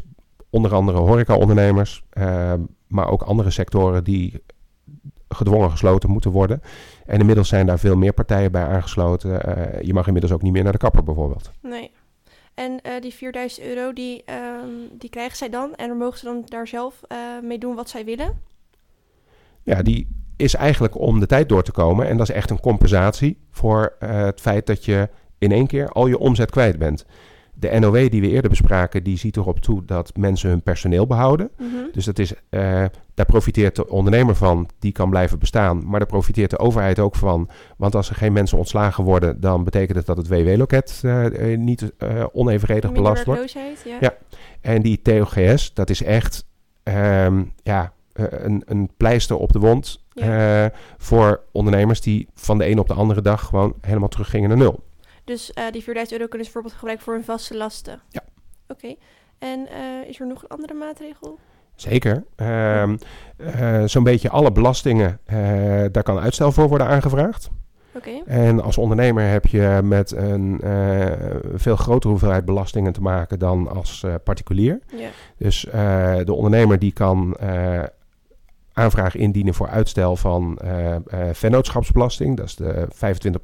onder 0.49 0.73
andere 0.73 0.97
horecaondernemers, 0.97 2.03
um, 2.17 2.67
maar 2.87 3.09
ook 3.09 3.21
andere 3.21 3.49
sectoren 3.49 4.03
die 4.03 4.43
gedwongen 5.29 5.71
gesloten 5.71 6.09
moeten 6.09 6.31
worden. 6.31 6.61
En 7.05 7.19
inmiddels 7.19 7.47
zijn 7.47 7.65
daar 7.65 7.79
veel 7.79 7.95
meer 7.95 8.13
partijen 8.13 8.51
bij 8.51 8.65
aangesloten. 8.65 9.31
Uh, 9.31 9.81
je 9.81 9.93
mag 9.93 10.07
inmiddels 10.07 10.33
ook 10.33 10.41
niet 10.41 10.53
meer 10.53 10.63
naar 10.63 10.71
de 10.71 10.77
kapper 10.77 11.03
bijvoorbeeld. 11.03 11.51
Nee. 11.61 11.91
En 12.55 12.79
uh, 12.83 13.01
die 13.01 13.13
4000 13.13 13.65
euro, 13.67 13.93
die, 13.93 14.23
um, 14.63 14.97
die 14.97 15.09
krijgen 15.09 15.37
zij 15.37 15.49
dan. 15.49 15.75
En 15.75 15.97
mogen 15.97 16.19
ze 16.19 16.25
dan 16.25 16.43
daar 16.45 16.67
zelf 16.67 17.01
uh, 17.11 17.17
mee 17.43 17.57
doen 17.57 17.75
wat 17.75 17.89
zij 17.89 18.05
willen? 18.05 18.41
Ja, 19.63 19.81
die 19.81 20.07
is 20.37 20.53
eigenlijk 20.53 20.99
om 20.99 21.19
de 21.19 21.25
tijd 21.25 21.49
door 21.49 21.63
te 21.63 21.71
komen. 21.71 22.07
En 22.07 22.17
dat 22.17 22.29
is 22.29 22.35
echt 22.35 22.49
een 22.49 22.59
compensatie 22.59 23.37
voor 23.51 23.95
het 23.99 24.41
feit 24.41 24.65
dat 24.65 24.85
je 24.85 25.09
in 25.37 25.51
één 25.51 25.67
keer 25.67 25.89
al 25.89 26.07
je 26.07 26.17
omzet 26.17 26.51
kwijt 26.51 26.77
bent. 26.77 27.05
De 27.59 27.79
NOW 27.79 28.09
die 28.09 28.21
we 28.21 28.29
eerder 28.29 28.49
bespraken, 28.49 29.03
die 29.03 29.17
ziet 29.17 29.37
erop 29.37 29.59
toe 29.59 29.85
dat 29.85 30.17
mensen 30.17 30.49
hun 30.49 30.61
personeel 30.61 31.07
behouden. 31.07 31.49
Mm 31.57 31.69
-hmm. 31.69 31.89
Dus 31.91 32.05
dat 32.05 32.19
is, 32.19 32.33
uh, 32.33 32.39
daar 33.13 33.25
profiteert 33.25 33.75
de 33.75 33.89
ondernemer 33.89 34.35
van, 34.35 34.69
die 34.79 34.91
kan 34.91 35.09
blijven 35.09 35.39
bestaan. 35.39 35.87
Maar 35.87 35.99
daar 35.99 36.07
profiteert 36.07 36.49
de 36.49 36.59
overheid 36.59 36.99
ook 36.99 37.15
van. 37.15 37.49
Want 37.77 37.95
als 37.95 38.09
er 38.09 38.15
geen 38.15 38.33
mensen 38.33 38.57
ontslagen 38.57 39.03
worden, 39.03 39.39
dan 39.39 39.63
betekent 39.63 39.97
het 39.97 40.05
dat 40.05 40.17
het 40.17 40.27
WW-loket 40.27 41.01
uh, 41.05 41.57
niet 41.57 41.91
onevenredig 42.31 42.91
belast 42.91 43.25
wordt. 43.25 43.51
Ja. 43.51 43.97
ja. 43.99 44.13
En 44.61 44.81
die 44.81 45.01
TOGS, 45.01 45.73
dat 45.73 45.89
is 45.89 46.03
echt 46.03 46.45
um, 46.83 47.51
ja, 47.63 47.93
een, 48.13 48.63
een 48.65 48.89
pleister 48.97 49.37
op 49.37 49.51
de 49.51 49.59
wond 49.59 50.03
ja. 50.13 50.71
voor 50.97 51.41
ondernemers 51.51 52.01
die 52.01 52.27
van 52.33 52.57
de 52.57 52.69
een 52.69 52.79
op 52.79 52.87
de 52.87 52.93
andere 52.93 53.21
dag 53.21 53.45
gewoon 53.45 53.73
helemaal 53.81 54.09
teruggingen 54.09 54.49
naar 54.49 54.57
nul. 54.57 54.83
Dus 55.25 55.51
uh, 55.55 55.63
die 55.71 55.83
4000 55.83 56.11
euro 56.11 56.29
kunnen 56.29 56.47
ze 56.47 56.53
bijvoorbeeld 56.53 56.73
gebruiken 56.73 57.05
voor 57.05 57.13
hun 57.13 57.23
vaste 57.23 57.57
lasten. 57.57 58.01
Ja. 58.09 58.21
Oké. 58.67 58.85
Okay. 58.85 58.97
En 59.39 59.67
uh, 59.71 60.09
is 60.09 60.19
er 60.19 60.27
nog 60.27 60.43
een 60.43 60.49
andere 60.49 60.73
maatregel? 60.73 61.39
Zeker. 61.75 62.23
Uh, 62.37 62.83
uh, 63.37 63.83
Zo'n 63.85 64.03
beetje 64.03 64.29
alle 64.29 64.51
belastingen, 64.51 65.19
daar 65.91 66.03
kan 66.03 66.19
uitstel 66.19 66.51
voor 66.51 66.67
worden 66.67 66.87
aangevraagd. 66.87 67.49
Okay. 67.93 68.23
En 68.25 68.61
als 68.61 68.77
ondernemer 68.77 69.29
heb 69.29 69.45
je 69.45 69.79
met 69.83 70.11
een 70.11 70.61
veel 71.53 71.75
grotere 71.75 72.09
hoeveelheid 72.09 72.45
belastingen 72.45 72.93
te 72.93 73.01
maken 73.01 73.39
dan 73.39 73.67
als 73.67 74.05
particulier. 74.23 74.79
Yeah. 74.87 75.09
Dus 75.37 75.67
de 76.25 76.33
ondernemer 76.33 76.79
die 76.79 76.91
kan 76.91 77.37
aanvraag 78.75 79.15
indienen 79.15 79.53
voor 79.53 79.67
uitstel 79.67 80.15
van 80.15 80.59
uh, 80.65 80.95
vennootschapsbelasting. 81.31 82.37
Dat 82.37 82.45
is 82.45 82.55
de 82.55 82.87
25% 82.89 82.95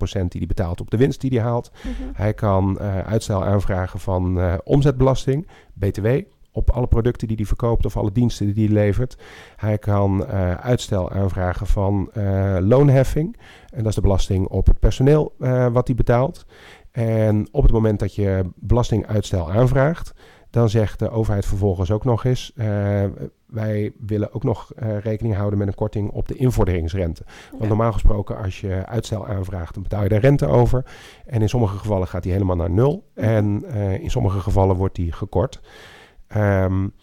die 0.04 0.28
hij 0.30 0.46
betaalt 0.48 0.82
op 0.82 0.92
de 0.92 0.98
winst 0.98 1.22
die 1.22 1.30
hij 1.30 1.42
haalt. 1.42 1.72
Mm 1.84 1.92
-hmm. 1.98 2.12
Hij 2.14 2.34
kan 2.34 2.78
uh, 2.82 3.00
uitstel 3.00 3.44
aanvragen 3.44 4.00
van 4.00 4.42
omzetbelasting, 4.64 5.48
BTW, 5.74 6.08
op 6.52 6.70
alle 6.70 6.88
producten 6.88 7.28
die 7.28 7.38
hij 7.38 7.46
verkoopt 7.46 7.86
of 7.86 7.98
alle 7.98 8.12
diensten 8.12 8.54
die 8.54 8.66
hij 8.66 8.74
levert. 8.74 9.18
Hij 9.56 9.78
kan 9.78 10.26
uitstel 10.58 11.12
aanvragen 11.12 11.68
van 11.68 12.10
loonheffing. 12.60 13.38
En 13.70 13.78
dat 13.78 13.88
is 13.88 13.96
de 13.96 14.02
belasting 14.02 14.48
op 14.48 14.68
het 14.68 14.80
personeel 14.80 15.34
wat 15.72 15.88
hij 15.88 15.96
betaalt. 15.96 16.46
En 16.92 17.48
op 17.52 17.64
het 17.64 17.72
moment 17.72 18.00
dat 18.00 18.16
je 18.16 18.50
belastinguitstel 18.56 19.52
aanvraagt, 19.52 20.14
dan 20.52 20.70
zegt 20.70 21.00
de 21.00 21.10
overheid 21.10 21.46
vervolgens 21.46 21.92
ook 21.92 22.04
nog 22.04 22.26
eens: 22.26 22.52
uh, 22.56 22.66
wij 23.46 23.94
willen 24.00 24.34
ook 24.34 24.44
nog 24.44 24.72
uh, 24.80 24.98
rekening 25.00 25.36
houden 25.36 25.60
met 25.60 25.68
een 25.68 25.76
korting 25.76 26.10
op 26.10 26.28
de 26.28 26.36
invorderingsrente. 26.36 27.24
Want 27.50 27.64
ja. 27.64 27.68
normaal 27.68 27.92
gesproken, 27.92 28.38
als 28.38 28.62
je 28.62 28.86
uitstel 28.86 29.28
aanvraagt, 29.28 29.74
dan 29.74 29.84
betaal 29.84 30.04
je 30.04 30.10
daar 30.10 30.20
rente 30.20 30.48
over. 30.48 30.86
En 31.26 31.42
in 31.42 31.50
sommige 31.50 31.78
gevallen 31.78 32.08
gaat 32.08 32.24
die 32.24 32.32
helemaal 32.32 32.56
naar 32.56 32.72
nul. 32.72 33.10
En 33.14 33.64
uh, 33.66 33.94
in 33.94 34.12
sommige 34.12 34.40
gevallen 34.40 34.76
wordt 34.76 34.96
die 34.96 35.12
gekort. 35.12 35.62
Um, 36.38 36.94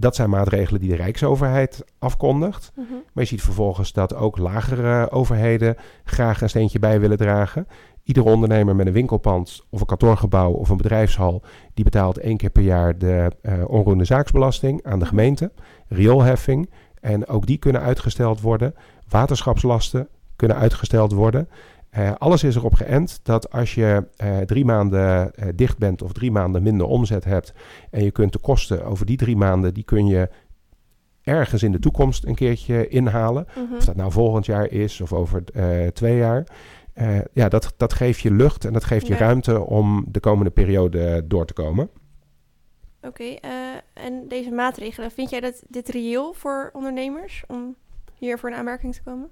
dat 0.00 0.14
zijn 0.14 0.30
maatregelen 0.30 0.80
die 0.80 0.90
de 0.90 0.96
Rijksoverheid 0.96 1.84
afkondigt. 1.98 2.72
Mm 2.74 2.86
-hmm. 2.88 3.02
Maar 3.12 3.24
je 3.24 3.30
ziet 3.30 3.42
vervolgens 3.42 3.92
dat 3.92 4.14
ook 4.14 4.38
lagere 4.38 5.10
overheden 5.10 5.76
graag 6.04 6.40
een 6.42 6.48
steentje 6.48 6.78
bij 6.78 7.00
willen 7.00 7.16
dragen. 7.16 7.66
Iedere 8.02 8.30
ondernemer 8.30 8.76
met 8.76 8.86
een 8.86 8.92
winkelpand 8.92 9.66
of 9.70 9.80
een 9.80 9.86
kantoorgebouw 9.86 10.52
of 10.52 10.68
een 10.68 10.76
bedrijfshal, 10.76 11.42
die 11.74 11.84
betaalt 11.84 12.18
één 12.18 12.36
keer 12.36 12.50
per 12.50 12.62
jaar 12.62 12.98
de 12.98 13.30
uh, 13.42 13.52
onroerende 13.66 14.04
zaaksbelasting 14.04 14.84
aan 14.84 14.98
de 14.98 15.06
gemeente, 15.06 15.52
rioolheffing. 15.88 16.70
En 17.00 17.26
ook 17.26 17.46
die 17.46 17.58
kunnen 17.58 17.80
uitgesteld 17.80 18.40
worden. 18.40 18.74
Waterschapslasten 19.08 20.08
kunnen 20.36 20.56
uitgesteld 20.56 21.12
worden. 21.12 21.48
Uh, 21.98 22.10
alles 22.18 22.44
is 22.44 22.56
erop 22.56 22.74
geënt 22.74 23.20
dat 23.22 23.52
als 23.52 23.74
je 23.74 24.06
uh, 24.24 24.38
drie 24.38 24.64
maanden 24.64 25.32
uh, 25.34 25.48
dicht 25.54 25.78
bent 25.78 26.02
of 26.02 26.12
drie 26.12 26.30
maanden 26.30 26.62
minder 26.62 26.86
omzet 26.86 27.24
hebt 27.24 27.52
en 27.90 28.04
je 28.04 28.10
kunt 28.10 28.32
de 28.32 28.38
kosten 28.38 28.84
over 28.84 29.06
die 29.06 29.16
drie 29.16 29.36
maanden, 29.36 29.74
die 29.74 29.84
kun 29.84 30.06
je 30.06 30.28
ergens 31.22 31.62
in 31.62 31.72
de 31.72 31.78
toekomst 31.78 32.24
een 32.24 32.34
keertje 32.34 32.88
inhalen. 32.88 33.46
Mm 33.56 33.66
-hmm. 33.66 33.76
Of 33.76 33.84
dat 33.84 33.96
nou 33.96 34.12
volgend 34.12 34.46
jaar 34.46 34.70
is 34.70 35.00
of 35.00 35.12
over 35.12 35.44
twee 35.92 36.16
jaar. 36.16 36.46
Uh, 36.94 37.18
ja, 37.32 37.48
dat, 37.48 37.74
dat 37.76 37.92
geeft 37.92 38.20
je 38.20 38.30
lucht 38.30 38.64
en 38.64 38.72
dat 38.72 38.84
geeft 38.84 39.06
je 39.06 39.12
Ja. 39.12 39.18
ruimte 39.18 39.60
om 39.60 40.04
de 40.08 40.20
komende 40.20 40.50
periode 40.50 41.26
door 41.26 41.46
te 41.46 41.52
komen. 41.52 41.90
Oké, 43.02 43.24
eh, 43.24 43.50
en 43.92 44.28
deze 44.28 44.50
maatregelen, 44.50 45.10
vind 45.10 45.30
jij 45.30 45.40
dat 45.40 45.62
dit 45.68 45.88
reëel 45.88 46.32
voor 46.32 46.70
ondernemers 46.72 47.44
om 47.46 47.76
hier 48.18 48.38
voor 48.38 48.50
een 48.50 48.56
aanmerking 48.56 48.94
te 48.94 49.02
komen? 49.02 49.30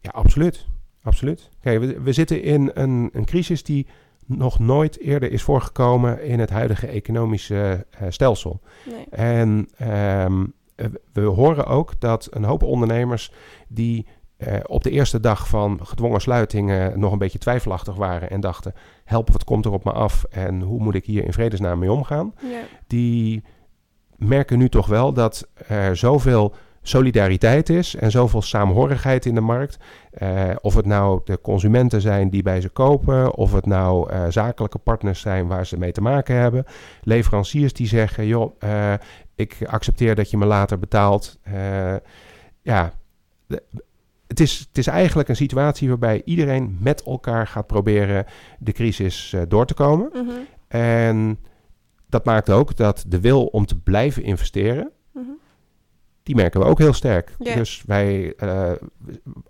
Ja, 0.00 0.10
absoluut. 0.10 0.66
Absoluut. 1.02 1.48
Kijk, 1.60 1.80
we, 1.80 2.00
we 2.00 2.12
zitten 2.12 2.42
in 2.42 2.70
een, 2.74 3.10
een 3.12 3.24
crisis 3.24 3.62
die 3.62 3.86
nog 4.26 4.58
nooit 4.58 5.00
eerder 5.00 5.32
is 5.32 5.42
voorgekomen 5.42 6.22
in 6.22 6.40
het 6.40 6.50
huidige 6.50 6.86
economische 6.86 7.86
eh, 7.90 8.06
stelsel. 8.10 8.60
Nee. 8.84 9.06
En 9.10 9.68
ehm, 9.76 10.44
eh, 10.74 10.86
we 11.12 11.20
horen 11.20 11.66
ook 11.66 12.00
dat 12.00 12.28
een 12.30 12.44
hoop 12.44 12.62
ondernemers 12.62 13.32
die 13.68 14.06
eh, 14.36 14.54
op 14.66 14.82
de 14.82 14.90
eerste 14.90 15.20
dag 15.20 15.48
van 15.48 15.80
gedwongen 15.82 16.20
sluitingen 16.20 17.00
nog 17.00 17.12
een 17.12 17.18
beetje 17.18 17.38
twijfelachtig 17.38 17.94
waren 17.94 18.30
en 18.30 18.40
dachten: 18.40 18.74
help, 19.04 19.30
wat 19.30 19.44
komt 19.44 19.64
er 19.64 19.72
op 19.72 19.84
me 19.84 19.92
af 19.92 20.24
en 20.24 20.60
hoe 20.60 20.82
moet 20.82 20.94
ik 20.94 21.04
hier 21.04 21.24
in 21.24 21.32
vredesnaam 21.32 21.78
mee 21.78 21.92
omgaan? 21.92 22.34
Ja. 22.42 22.60
Die 22.86 23.44
merken 24.16 24.58
nu 24.58 24.68
toch 24.68 24.86
wel 24.86 25.12
dat 25.12 25.48
er 25.66 25.96
zoveel 25.96 26.54
solidariteit 26.82 27.68
is 27.68 27.94
en 27.94 28.10
zoveel 28.10 28.42
saamhorigheid 28.42 29.26
in 29.26 29.34
de 29.34 29.40
markt. 29.40 29.78
Uh, 30.18 30.50
of 30.60 30.74
het 30.74 30.86
nou 30.86 31.20
de 31.24 31.40
consumenten 31.40 32.00
zijn 32.00 32.30
die 32.30 32.42
bij 32.42 32.60
ze 32.60 32.68
kopen, 32.68 33.34
of 33.34 33.52
het 33.52 33.66
nou 33.66 34.12
uh, 34.12 34.24
zakelijke 34.28 34.78
partners 34.78 35.20
zijn 35.20 35.46
waar 35.46 35.66
ze 35.66 35.78
mee 35.78 35.92
te 35.92 36.00
maken 36.00 36.36
hebben. 36.36 36.64
Leveranciers 37.02 37.72
die 37.72 37.86
zeggen: 37.86 38.26
joh, 38.26 38.60
ik 39.34 39.56
accepteer 39.66 40.14
dat 40.14 40.30
je 40.30 40.36
me 40.36 40.46
later 40.46 40.78
betaalt. 40.78 41.38
ja, 42.62 42.92
de, 43.46 43.62
het 44.26 44.40
is, 44.40 44.58
het 44.68 44.78
is 44.78 44.86
eigenlijk 44.86 45.28
een 45.28 45.36
situatie 45.36 45.88
waarbij 45.88 46.22
iedereen 46.24 46.76
met 46.80 47.02
elkaar 47.02 47.46
gaat 47.46 47.66
proberen 47.66 48.24
de 48.58 48.72
crisis 48.72 49.34
door 49.48 49.66
te 49.66 49.74
komen. 49.74 50.10
Mm 50.12 50.28
-hmm. 50.28 50.46
En 50.68 51.38
dat 52.08 52.24
maakt 52.24 52.50
ook 52.50 52.76
dat 52.76 53.04
de 53.08 53.20
wil 53.20 53.46
om 53.46 53.66
te 53.66 53.80
blijven 53.80 54.22
investeren, 54.22 54.92
Mhm. 55.05 55.05
Die 56.26 56.34
merken 56.34 56.60
we 56.60 56.66
ook 56.66 56.78
heel 56.78 56.92
sterk. 56.92 57.34
Dus 57.38 57.82
wij, 57.86 58.34
eh, 58.36 58.70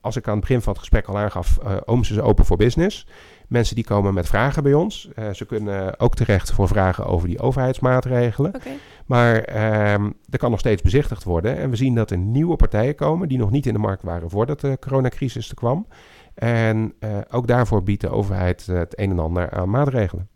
als 0.00 0.16
ik 0.16 0.26
aan 0.26 0.33
het 0.33 0.40
begin 0.40 0.61
van 0.61 0.73
het 0.73 0.80
gesprek 0.80 1.06
al 1.06 1.18
aangaf, 1.18 1.59
eh 1.59 1.76
Ooms 1.85 2.11
is 2.11 2.18
open 2.18 2.45
voor 2.45 2.56
business. 2.56 3.06
Mensen 3.49 3.75
die 3.75 3.85
komen 3.85 4.14
met 4.14 4.26
vragen 4.26 4.62
bij 4.62 4.75
ons. 4.75 5.09
Eh, 5.14 5.30
ze 5.30 5.47
kunnen 5.47 6.00
ook 6.00 6.14
terecht 6.14 6.52
voor 6.52 6.68
vragen 6.68 7.06
over 7.06 7.28
die 7.28 7.40
overheidsmaatregelen. 7.40 8.52
Maar 9.06 9.40
ehm, 9.40 10.11
er 10.30 10.38
kan 10.38 10.50
nog 10.50 10.61
steeds 10.61 10.83
bezichtigd 10.83 11.25
worden. 11.25 11.56
En 11.56 11.71
we 11.71 11.76
zien 11.76 11.95
dat 11.95 12.11
er 12.11 12.18
nieuwe 12.18 12.56
partijen 12.56 12.95
komen 12.95 13.28
die 13.28 13.38
nog 13.38 13.50
niet 13.50 13.66
in 13.66 13.73
de 13.73 13.78
markt 13.78 14.02
waren 14.02 14.30
voordat 14.30 14.61
de 14.61 14.76
coronacrisis 14.80 15.49
er 15.49 15.54
kwam. 15.54 15.87
En 16.35 16.95
eh, 16.99 17.18
ook 17.30 17.47
daarvoor 17.47 17.83
biedt 17.83 18.00
de 18.00 18.11
overheid 18.11 18.68
eh, 18.68 18.76
het 18.76 18.99
een 18.99 19.11
en 19.11 19.18
ander 19.18 19.50
aan 19.50 19.71
maatregelen. 19.71 20.28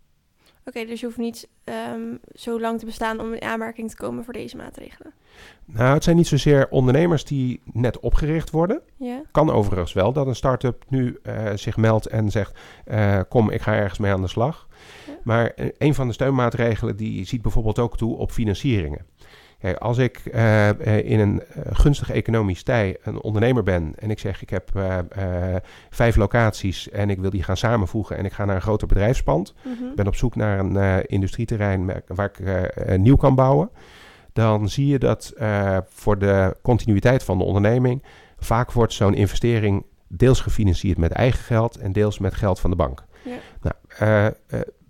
Oké, 0.65 0.85
dus 0.85 1.01
je 1.01 1.07
hoeft 1.07 1.19
niet 1.19 1.49
ehm, 1.65 2.17
zo 2.33 2.61
lang 2.61 2.79
te 2.79 2.85
bestaan 2.85 3.21
om 3.21 3.33
in 3.33 3.43
aanmerking 3.43 3.91
te 3.91 3.97
komen 3.97 4.25
voor 4.25 4.33
deze 4.33 4.57
maatregelen. 4.57 5.13
Nou, 5.65 5.95
het 5.95 6.05
zijn 6.05 6.17
niet 6.17 6.27
zozeer 6.27 6.69
ondernemers 6.71 7.25
die 7.25 7.61
net 7.65 8.01
opgericht 8.01 8.51
worden. 8.51 8.81
Ja. 8.97 9.23
Kan 9.33 9.51
overigens 9.51 9.93
wel 9.93 10.13
dat 10.13 10.27
een 10.27 10.35
start-up 10.35 10.85
nu 10.89 11.19
eh, 11.23 11.51
zich 11.55 11.77
meldt 11.77 12.07
en 12.07 12.31
zegt: 12.31 12.59
eh, 12.85 13.21
Kom, 13.29 13.51
ik 13.51 13.63
ga 13.63 13.75
ergens 13.75 13.99
mee 13.99 14.13
aan 14.13 14.23
de 14.23 14.29
slag. 14.29 14.69
Ja. 15.07 15.13
Maar 15.23 15.47
eh, 15.47 15.69
een 15.79 15.95
van 15.95 16.07
de 16.07 16.13
steunmaatregelen 16.13 16.97
die 16.97 17.25
ziet 17.25 17.43
bijvoorbeeld 17.43 17.79
ook 17.79 17.97
toe 17.97 18.17
op 18.17 18.31
financieringen. 18.31 19.07
Kijk, 19.61 19.77
als 19.77 19.99
ik 19.99 20.19
eh, 20.19 20.69
eh, 20.69 21.11
in 21.11 21.21
een 21.21 21.43
eh, 21.43 21.63
gunstig 21.73 22.11
economisch 22.11 22.63
tij 22.63 22.97
een 23.03 23.21
ondernemer 23.21 23.63
ben 23.63 23.93
en 23.99 24.11
ik 24.11 24.19
zeg: 24.19 24.43
Ik 24.43 24.51
heb 24.51 24.71
vijf 25.91 26.17
locaties 26.17 26.91
en 26.91 27.11
ik 27.11 27.19
wil 27.19 27.31
die 27.31 27.43
gaan 27.43 27.57
samenvoegen 27.57 28.17
en 28.17 28.25
ik 28.25 28.33
ga 28.33 28.45
naar 28.45 28.55
een 28.55 28.63
groter 28.63 28.87
bedrijfspand. 28.87 29.55
Mhm. 29.65 29.95
Ben 29.95 30.07
op 30.07 30.15
zoek 30.15 30.37
naar 30.37 30.59
een 30.59 31.07
industrieterrein 31.07 32.03
waar- 32.07 32.31
ik 32.31 32.99
nieuw 32.99 33.17
kan 33.17 33.35
bouwen. 33.35 33.71
Dan 34.33 34.69
zie 34.69 34.87
je 34.87 34.99
dat 34.99 35.35
voor 35.89 36.19
de 36.19 36.57
continuïteit 36.63 37.23
van 37.23 37.39
de 37.39 37.45
onderneming 37.45 38.03
vaak 38.39 38.73
wordt 38.73 38.93
zo'n 38.93 39.15
investering 39.15 39.85
deels 40.09 40.41
gefinancierd 40.41 40.99
met 40.99 41.13
eigen 41.13 41.45
geld 41.45 41.77
en 41.77 41.93
deels 41.93 42.19
met 42.19 42.35
geld 42.35 42.61
van 42.61 42.71
de 42.71 42.77
bank. 42.77 43.05
Ja. 43.25 43.37
Nou, 43.61 44.35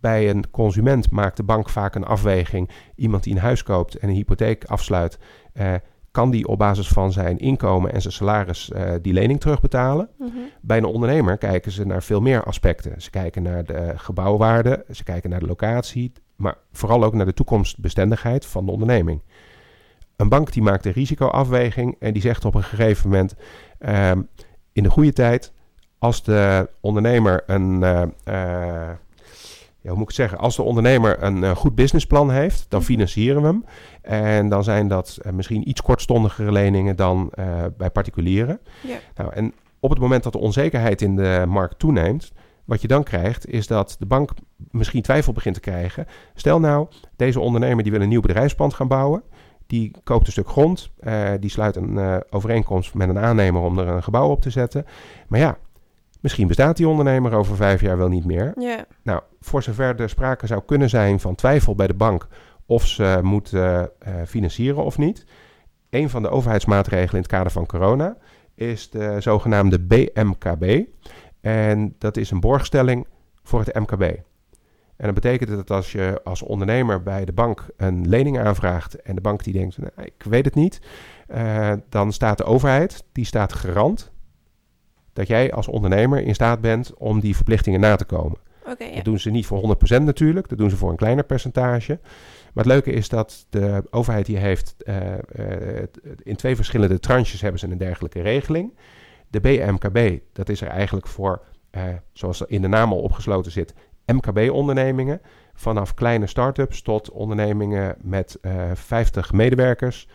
bij 0.00 0.30
een 0.30 0.50
consument 0.50 1.10
maakt 1.10 1.36
de 1.36 1.42
bank 1.42 1.68
vaak 1.68 1.94
een 1.94 2.04
afweging. 2.04 2.70
Iemand 2.94 3.22
die 3.22 3.34
een 3.34 3.40
huis 3.40 3.62
koopt 3.62 3.94
en 3.94 4.08
een 4.08 4.14
hypotheek 4.14 4.64
afsluit, 4.64 5.18
eh, 5.52 5.74
kan 6.10 6.30
die 6.30 6.46
op 6.46 6.58
basis 6.58 6.88
van 6.88 7.12
zijn 7.12 7.38
inkomen 7.38 7.92
en 7.92 8.00
zijn 8.00 8.12
salaris 8.12 8.70
eh, 8.70 8.92
die 9.02 9.12
lening 9.12 9.40
terugbetalen? 9.40 10.08
Mhm. 10.18 10.30
Bij 10.60 10.76
een 10.76 10.84
ondernemer 10.84 11.38
kijken 11.38 11.72
ze 11.72 11.86
naar 11.86 12.02
veel 12.02 12.20
meer 12.20 12.44
aspecten. 12.44 13.02
Ze 13.02 13.10
kijken 13.10 13.42
naar 13.42 13.64
de 13.64 13.92
gebouwwaarde, 13.96 14.84
ze 14.90 15.04
kijken 15.04 15.30
naar 15.30 15.40
de 15.40 15.46
locatie, 15.46 16.12
maar 16.36 16.56
vooral 16.72 17.04
ook 17.04 17.14
naar 17.14 17.26
de 17.26 17.34
toekomstbestendigheid 17.34 18.46
van 18.46 18.66
de 18.66 18.72
onderneming. 18.72 19.22
Een 20.16 20.28
bank 20.28 20.52
die 20.52 20.62
maakt 20.62 20.86
een 20.86 20.92
risicoafweging 20.92 21.96
en 21.98 22.12
die 22.12 22.22
zegt 22.22 22.44
op 22.44 22.54
een 22.54 22.62
gegeven 22.62 23.10
moment 23.10 23.34
ehm, 23.78 24.22
in 24.72 24.82
de 24.82 24.90
goede 24.90 25.12
tijd, 25.12 25.52
als 25.98 26.22
de 26.22 26.68
ondernemer 26.80 27.42
een, 27.46 27.82
eh, 27.82 28.90
ja, 29.82 29.88
hoe 29.88 29.98
moet 29.98 30.10
ik 30.10 30.16
het 30.16 30.16
zeggen, 30.16 30.38
als 30.38 30.56
de 30.56 30.62
ondernemer 30.62 31.22
een 31.22 31.44
eh, 31.44 31.50
goed 31.56 31.74
businessplan 31.74 32.30
heeft, 32.30 32.66
dan 32.68 32.80
Mhm. 32.80 32.88
financieren 32.88 33.42
we 33.42 33.46
hem. 33.48 33.64
En 34.02 34.48
dan 34.48 34.64
zijn 34.64 34.88
dat 34.88 35.18
eh, 35.22 35.32
misschien 35.32 35.68
iets 35.68 35.82
kortstondigere 35.82 36.52
leningen 36.52 36.96
dan 36.96 37.30
eh, 37.34 37.64
bij 37.76 37.90
particulieren. 37.90 38.60
Ja. 38.82 38.96
Nou, 39.16 39.32
en 39.32 39.52
op 39.80 39.90
het 39.90 39.98
moment 39.98 40.22
dat 40.22 40.32
de 40.32 40.38
onzekerheid 40.38 41.02
in 41.02 41.16
de 41.16 41.44
markt 41.48 41.78
toeneemt, 41.78 42.32
wat 42.64 42.80
je 42.80 42.88
dan 42.88 43.02
krijgt, 43.02 43.46
is 43.46 43.66
dat 43.66 43.96
de 43.98 44.06
bank 44.06 44.30
misschien 44.70 45.02
twijfel 45.02 45.32
begint 45.32 45.54
te 45.54 45.60
krijgen. 45.60 46.06
Stel 46.34 46.60
nou, 46.60 46.86
deze 47.16 47.40
ondernemer 47.40 47.82
die 47.82 47.92
wil 47.92 48.00
een 48.00 48.08
nieuw 48.08 48.20
bedrijfspand 48.20 48.74
gaan 48.74 48.88
bouwen. 48.88 49.22
Die 49.66 49.90
koopt 50.04 50.26
een 50.26 50.32
stuk 50.32 50.48
grond. 50.48 50.90
die 51.40 51.50
sluit 51.50 51.76
een 51.76 52.22
overeenkomst 52.30 52.94
met 52.94 53.08
een 53.08 53.18
aannemer 53.18 53.62
om 53.62 53.78
er 53.78 53.88
een 53.88 54.02
gebouw 54.02 54.28
op 54.28 54.42
te 54.42 54.50
zetten. 54.50 54.84
Maar 55.28 55.40
ja, 55.40 55.58
misschien 56.20 56.46
bestaat 56.46 56.76
die 56.76 56.88
ondernemer 56.88 57.32
over 57.32 57.56
vijf 57.56 57.80
jaar 57.80 57.98
wel 57.98 58.08
niet 58.08 58.24
meer. 58.24 58.52
Ja. 58.56 58.84
Nou, 59.02 59.22
voor 59.40 59.62
zover 59.62 60.00
er 60.00 60.08
sprake 60.08 60.46
zou 60.46 60.62
kunnen 60.66 60.88
zijn 60.88 61.20
van 61.20 61.34
twijfel 61.34 61.74
bij 61.74 61.86
de 61.86 61.94
bank 61.94 62.28
of 62.66 62.86
ze 62.86 63.18
moet 63.22 63.52
eh, 63.52 63.80
eh, 63.80 63.88
financieren 64.26 64.84
of 64.84 64.98
niet. 64.98 65.24
Een 65.90 66.10
van 66.10 66.22
de 66.22 66.28
overheidsmaatregelen 66.28 67.14
in 67.14 67.22
het 67.22 67.26
kader 67.26 67.52
van 67.52 67.66
corona 67.66 68.16
is 68.54 68.90
de 68.90 69.16
zogenaamde 69.20 69.80
BMKB. 69.80 70.84
En 71.40 71.94
dat 71.98 72.16
is 72.16 72.30
een 72.30 72.40
borgstelling 72.40 73.06
voor 73.42 73.60
het 73.60 73.74
MKB. 73.74 74.02
En 75.00 75.06
dat 75.06 75.14
betekent 75.14 75.50
dat 75.50 75.70
als 75.70 75.92
je 75.92 76.20
als 76.24 76.42
ondernemer 76.42 77.02
bij 77.02 77.24
de 77.24 77.32
bank 77.32 77.66
een 77.76 78.08
lening 78.08 78.38
aanvraagt 78.38 79.02
en 79.02 79.14
de 79.14 79.20
bank 79.20 79.44
die 79.44 79.52
denkt, 79.52 79.78
nou, 79.78 79.92
ik 79.96 80.22
weet 80.22 80.44
het 80.44 80.54
niet, 80.54 80.80
eh, 81.26 81.72
dan 81.88 82.12
staat 82.12 82.38
de 82.38 82.44
overheid, 82.44 83.04
die 83.12 83.24
staat 83.24 83.52
garant 83.52 84.09
dat 85.12 85.26
jij 85.26 85.52
als 85.52 85.68
ondernemer 85.68 86.22
in 86.22 86.34
staat 86.34 86.60
bent 86.60 86.94
om 86.94 87.20
die 87.20 87.36
verplichtingen 87.36 87.80
na 87.80 87.96
te 87.96 88.04
komen. 88.04 88.38
Ja. 88.78 88.94
Dat 88.94 89.04
doen 89.04 89.18
ze 89.18 89.30
niet 89.30 89.46
voor 89.46 89.76
100% 90.00 90.02
natuurlijk, 90.02 90.48
dat 90.48 90.58
doen 90.58 90.70
ze 90.70 90.76
voor 90.76 90.90
een 90.90 90.96
kleiner 90.96 91.24
percentage. 91.24 91.98
Maar 92.52 92.64
het 92.64 92.72
leuke 92.72 92.92
is 92.92 93.08
dat 93.08 93.46
de 93.50 93.84
overheid 93.90 94.26
die 94.26 94.36
heeft, 94.36 94.74
eh, 94.82 95.12
eh, 95.12 95.86
in 96.22 96.36
twee 96.36 96.56
verschillende 96.56 96.98
tranches 96.98 97.40
hebben 97.40 97.60
ze 97.60 97.66
een 97.66 97.78
dergelijke 97.78 98.20
regeling. 98.20 98.76
De 99.28 99.40
BMKB, 99.40 100.18
dat 100.32 100.48
is 100.48 100.60
er 100.60 100.68
eigenlijk 100.68 101.06
voor, 101.06 101.42
eh, 101.70 101.84
zoals 102.12 102.42
in 102.42 102.62
de 102.62 102.68
naam 102.68 102.92
al 102.92 103.00
opgesloten 103.00 103.52
zit, 103.52 103.74
MKB-ondernemingen. 104.06 105.20
Vanaf 105.54 105.94
kleine 105.94 106.26
start-ups 106.26 106.82
tot 106.82 107.10
ondernemingen 107.10 107.96
met 108.02 108.38
eh 108.40 108.70
50 108.74 109.32
medewerkers. 109.32 110.08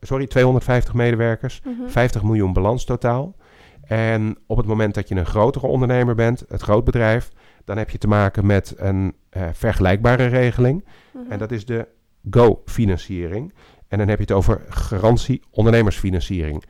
Sorry, 0.00 0.26
250 0.26 0.94
medewerkers. 0.94 1.60
Mhm. 1.64 1.88
50 1.88 2.22
miljoen 2.22 2.52
balans 2.52 2.84
totaal. 2.84 3.34
En 3.90 4.36
op 4.46 4.56
het 4.56 4.66
moment 4.66 4.94
dat 4.94 5.08
je 5.08 5.14
een 5.14 5.26
grotere 5.26 5.66
ondernemer 5.66 6.14
bent, 6.14 6.44
het 6.48 6.62
grootbedrijf, 6.62 7.30
dan 7.64 7.76
heb 7.76 7.90
je 7.90 7.98
te 7.98 8.08
maken 8.08 8.46
met 8.46 8.74
een 8.76 9.14
eh, 9.30 9.48
vergelijkbare 9.52 10.26
regeling. 10.26 10.84
Mhm. 11.12 11.30
En 11.32 11.38
dat 11.38 11.52
is 11.52 11.64
de 11.64 11.88
GO-financiering. 12.30 13.54
En 13.88 13.98
dan 13.98 14.08
heb 14.08 14.16
je 14.16 14.22
het 14.22 14.32
over 14.32 14.60
garantie 14.68 15.42
ondernemersfinanciering. 15.50 16.64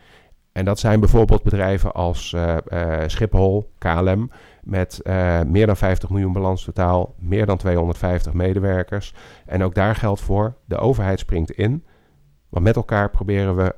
En 0.53 0.65
dat 0.65 0.79
zijn 0.79 1.01
bijvoorbeeld 1.01 1.43
bedrijven 1.43 1.93
als 1.93 2.33
eh, 2.33 2.57
eh, 2.67 3.09
Schiphol, 3.09 3.73
KLM, 3.79 4.31
met 4.63 5.01
meer 5.47 5.67
dan 5.67 5.77
50 5.77 6.11
miljoen 6.11 6.33
balans 6.33 6.65
totaal, 6.65 7.15
meer 7.19 7.47
dan 7.47 7.57
250 7.57 8.33
medewerkers. 8.33 9.15
En 9.47 9.63
ook 9.63 9.75
daar 9.75 9.95
geldt 9.95 10.21
voor, 10.21 10.57
de 10.65 10.77
overheid 10.77 11.19
springt 11.19 11.51
in. 11.51 11.85
Want 12.49 12.65
met 12.65 12.77
elkaar 12.77 13.11
proberen 13.11 13.57
we 13.57 13.75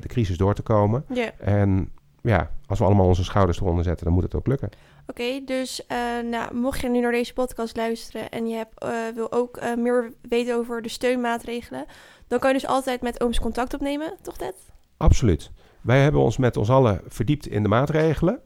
de 0.00 0.08
crisis 0.08 0.36
door 0.36 0.54
te 0.54 0.62
komen. 0.62 1.04
Ja. 1.08 1.30
En 1.38 1.92
ja, 2.24 2.50
als 2.66 2.78
we 2.78 2.84
allemaal 2.84 3.06
onze 3.06 3.24
schouders 3.24 3.60
eronder 3.60 3.84
zetten, 3.84 4.04
dan 4.04 4.14
moet 4.14 4.22
het 4.22 4.34
ook 4.34 4.46
lukken. 4.46 4.68
Oké, 5.06 5.40
dus 5.44 5.86
eh, 5.86 5.98
nou, 6.30 6.54
mocht 6.54 6.80
je 6.80 6.88
nu 6.88 7.00
naar 7.00 7.12
deze 7.12 7.32
podcast 7.32 7.76
luisteren 7.76 8.30
en 8.30 8.46
je 8.46 8.56
hebt, 8.56 8.78
eh, 8.78 8.90
wil 9.14 9.32
ook 9.32 9.56
eh, 9.56 9.76
meer 9.76 10.12
weten 10.28 10.56
over 10.56 10.82
de 10.82 10.88
steunmaatregelen, 10.88 11.84
dan 12.28 12.38
kan 12.38 12.52
je 12.52 12.58
dus 12.58 12.68
altijd 12.68 13.02
met 13.02 13.20
Ooms 13.22 13.40
contact 13.40 13.74
opnemen, 13.74 14.14
toch 14.22 14.36
Ted? 14.36 14.54
Absoluut. 14.96 15.50
Wij 15.80 16.02
hebben 16.02 16.20
ons 16.20 16.36
met 16.36 16.56
ons 16.56 16.70
allen 16.70 17.00
verdiept 17.06 17.46
in 17.46 17.62
de 17.62 17.68
maatregelen. 17.68 18.40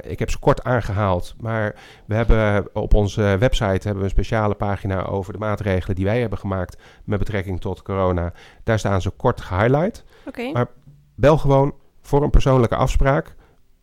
Ik 0.00 0.18
heb 0.18 0.30
ze 0.30 0.38
kort 0.38 0.64
aangehaald, 0.64 1.34
maar 1.40 1.74
we 2.06 2.14
hebben 2.14 2.68
op 2.72 2.94
onze 2.94 3.36
website 3.38 3.64
hebben 3.64 3.96
we 3.96 4.02
een 4.02 4.10
speciale 4.10 4.54
pagina 4.54 5.04
over 5.04 5.32
de 5.32 5.38
maatregelen 5.38 5.96
die 5.96 6.04
wij 6.04 6.20
hebben 6.20 6.38
gemaakt 6.38 6.76
met 7.04 7.18
betrekking 7.18 7.60
tot 7.60 7.82
corona. 7.82 8.32
Daar 8.64 8.78
staan 8.78 9.02
ze 9.02 9.10
kort 9.10 9.40
gehighlight. 9.40 10.04
Oké. 10.26 10.52
Maar- 10.52 10.68
Bel 11.14 11.38
gewoon 11.38 11.74
voor 12.06 12.22
een 12.22 12.30
persoonlijke 12.30 12.76
afspraak. 12.76 13.34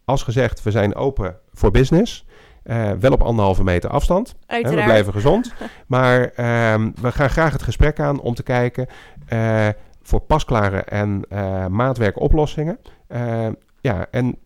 Als 0.05 0.23
gezegd, 0.23 0.63
we 0.63 0.71
zijn 0.71 0.95
open 0.95 1.37
voor 1.53 1.71
business. 1.71 2.25
Eh, 2.63 2.91
wel 2.91 3.11
op 3.11 3.21
anderhalve 3.21 3.63
meter 3.63 3.89
afstand. 3.89 4.35
Hè, 4.45 4.53
Uiteraard. 4.55 4.79
we 4.79 4.85
blijven 4.85 5.13
gezond. 5.13 5.53
maar 5.87 6.23
ehm, 6.35 6.91
we 7.01 7.11
gaan 7.11 7.29
graag 7.29 7.51
het 7.51 7.63
gesprek 7.63 7.99
aan 7.99 8.21
om 8.21 8.33
te 8.33 8.43
kijken 8.43 8.87
eh, 9.27 9.67
voor 10.01 10.19
pasklare 10.19 10.77
en 10.81 11.21
maatwerk 11.71 12.19
oplossingen. 12.19 12.79
Eh, 13.07 13.47
ja, 13.81 14.07
en 14.11 14.37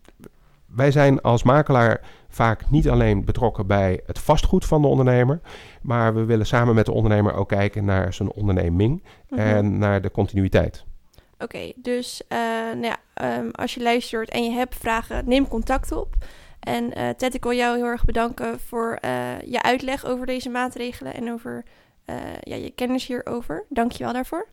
wij 0.66 0.90
zijn 0.90 1.20
als 1.20 1.42
makelaar 1.42 2.00
vaak 2.28 2.70
niet 2.70 2.88
alleen 2.88 3.24
betrokken 3.24 3.66
bij 3.66 4.00
het 4.06 4.18
vastgoed 4.18 4.64
van 4.64 4.82
de 4.82 4.88
ondernemer, 4.88 5.40
maar 5.82 6.14
we 6.14 6.24
willen 6.24 6.46
samen 6.46 6.74
met 6.74 6.86
de 6.86 6.92
ondernemer 6.92 7.34
ook 7.34 7.48
kijken 7.48 7.84
naar 7.84 8.12
zijn 8.12 8.32
onderneming 8.32 9.02
Mhm. 9.28 9.40
en 9.40 9.78
naar 9.78 10.00
de 10.00 10.10
continuïteit. 10.10 10.84
Oké, 11.38 11.72
dus 11.76 12.22
eh, 12.28 12.38
nou 12.38 12.84
ja, 12.84 12.96
ehm, 13.14 13.48
als 13.52 13.74
je 13.74 13.82
luistert 13.82 14.30
en 14.30 14.44
je 14.44 14.50
hebt 14.50 14.74
vragen, 14.74 15.28
neem 15.28 15.48
contact 15.48 15.92
op. 15.92 16.14
En 16.60 16.92
eh 16.92 17.08
Ted, 17.08 17.34
ik 17.34 17.42
wil 17.42 17.52
jou 17.52 17.76
heel 17.76 17.86
erg 17.86 18.04
bedanken 18.04 18.60
voor 18.60 18.98
eh, 19.00 19.40
je 19.40 19.62
uitleg 19.62 20.04
over 20.04 20.26
deze 20.26 20.48
maatregelen 20.48 21.14
en 21.14 21.32
over 21.32 21.64
ja, 22.42 22.56
je 22.56 22.70
kennis 22.70 23.06
hierover. 23.06 23.64
Dank 23.68 23.92
je 23.92 24.04
wel 24.04 24.12
daarvoor. 24.12 24.48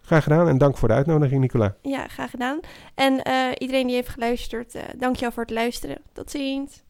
Graag 0.00 0.22
gedaan 0.22 0.48
en 0.48 0.58
dank 0.58 0.76
voor 0.76 0.88
de 0.88 0.94
uitnodiging, 0.94 1.40
Nicola. 1.40 1.76
Ja, 1.82 2.06
graag 2.08 2.30
gedaan. 2.30 2.60
En 2.94 3.12
iedereen 3.58 3.86
die 3.86 3.94
heeft 3.94 4.08
geluisterd, 4.08 4.72
dank 4.96 5.14
je 5.14 5.20
wel 5.20 5.30
voor 5.30 5.42
het 5.42 5.52
luisteren. 5.52 5.98
Tot 6.12 6.30
ziens. 6.30 6.82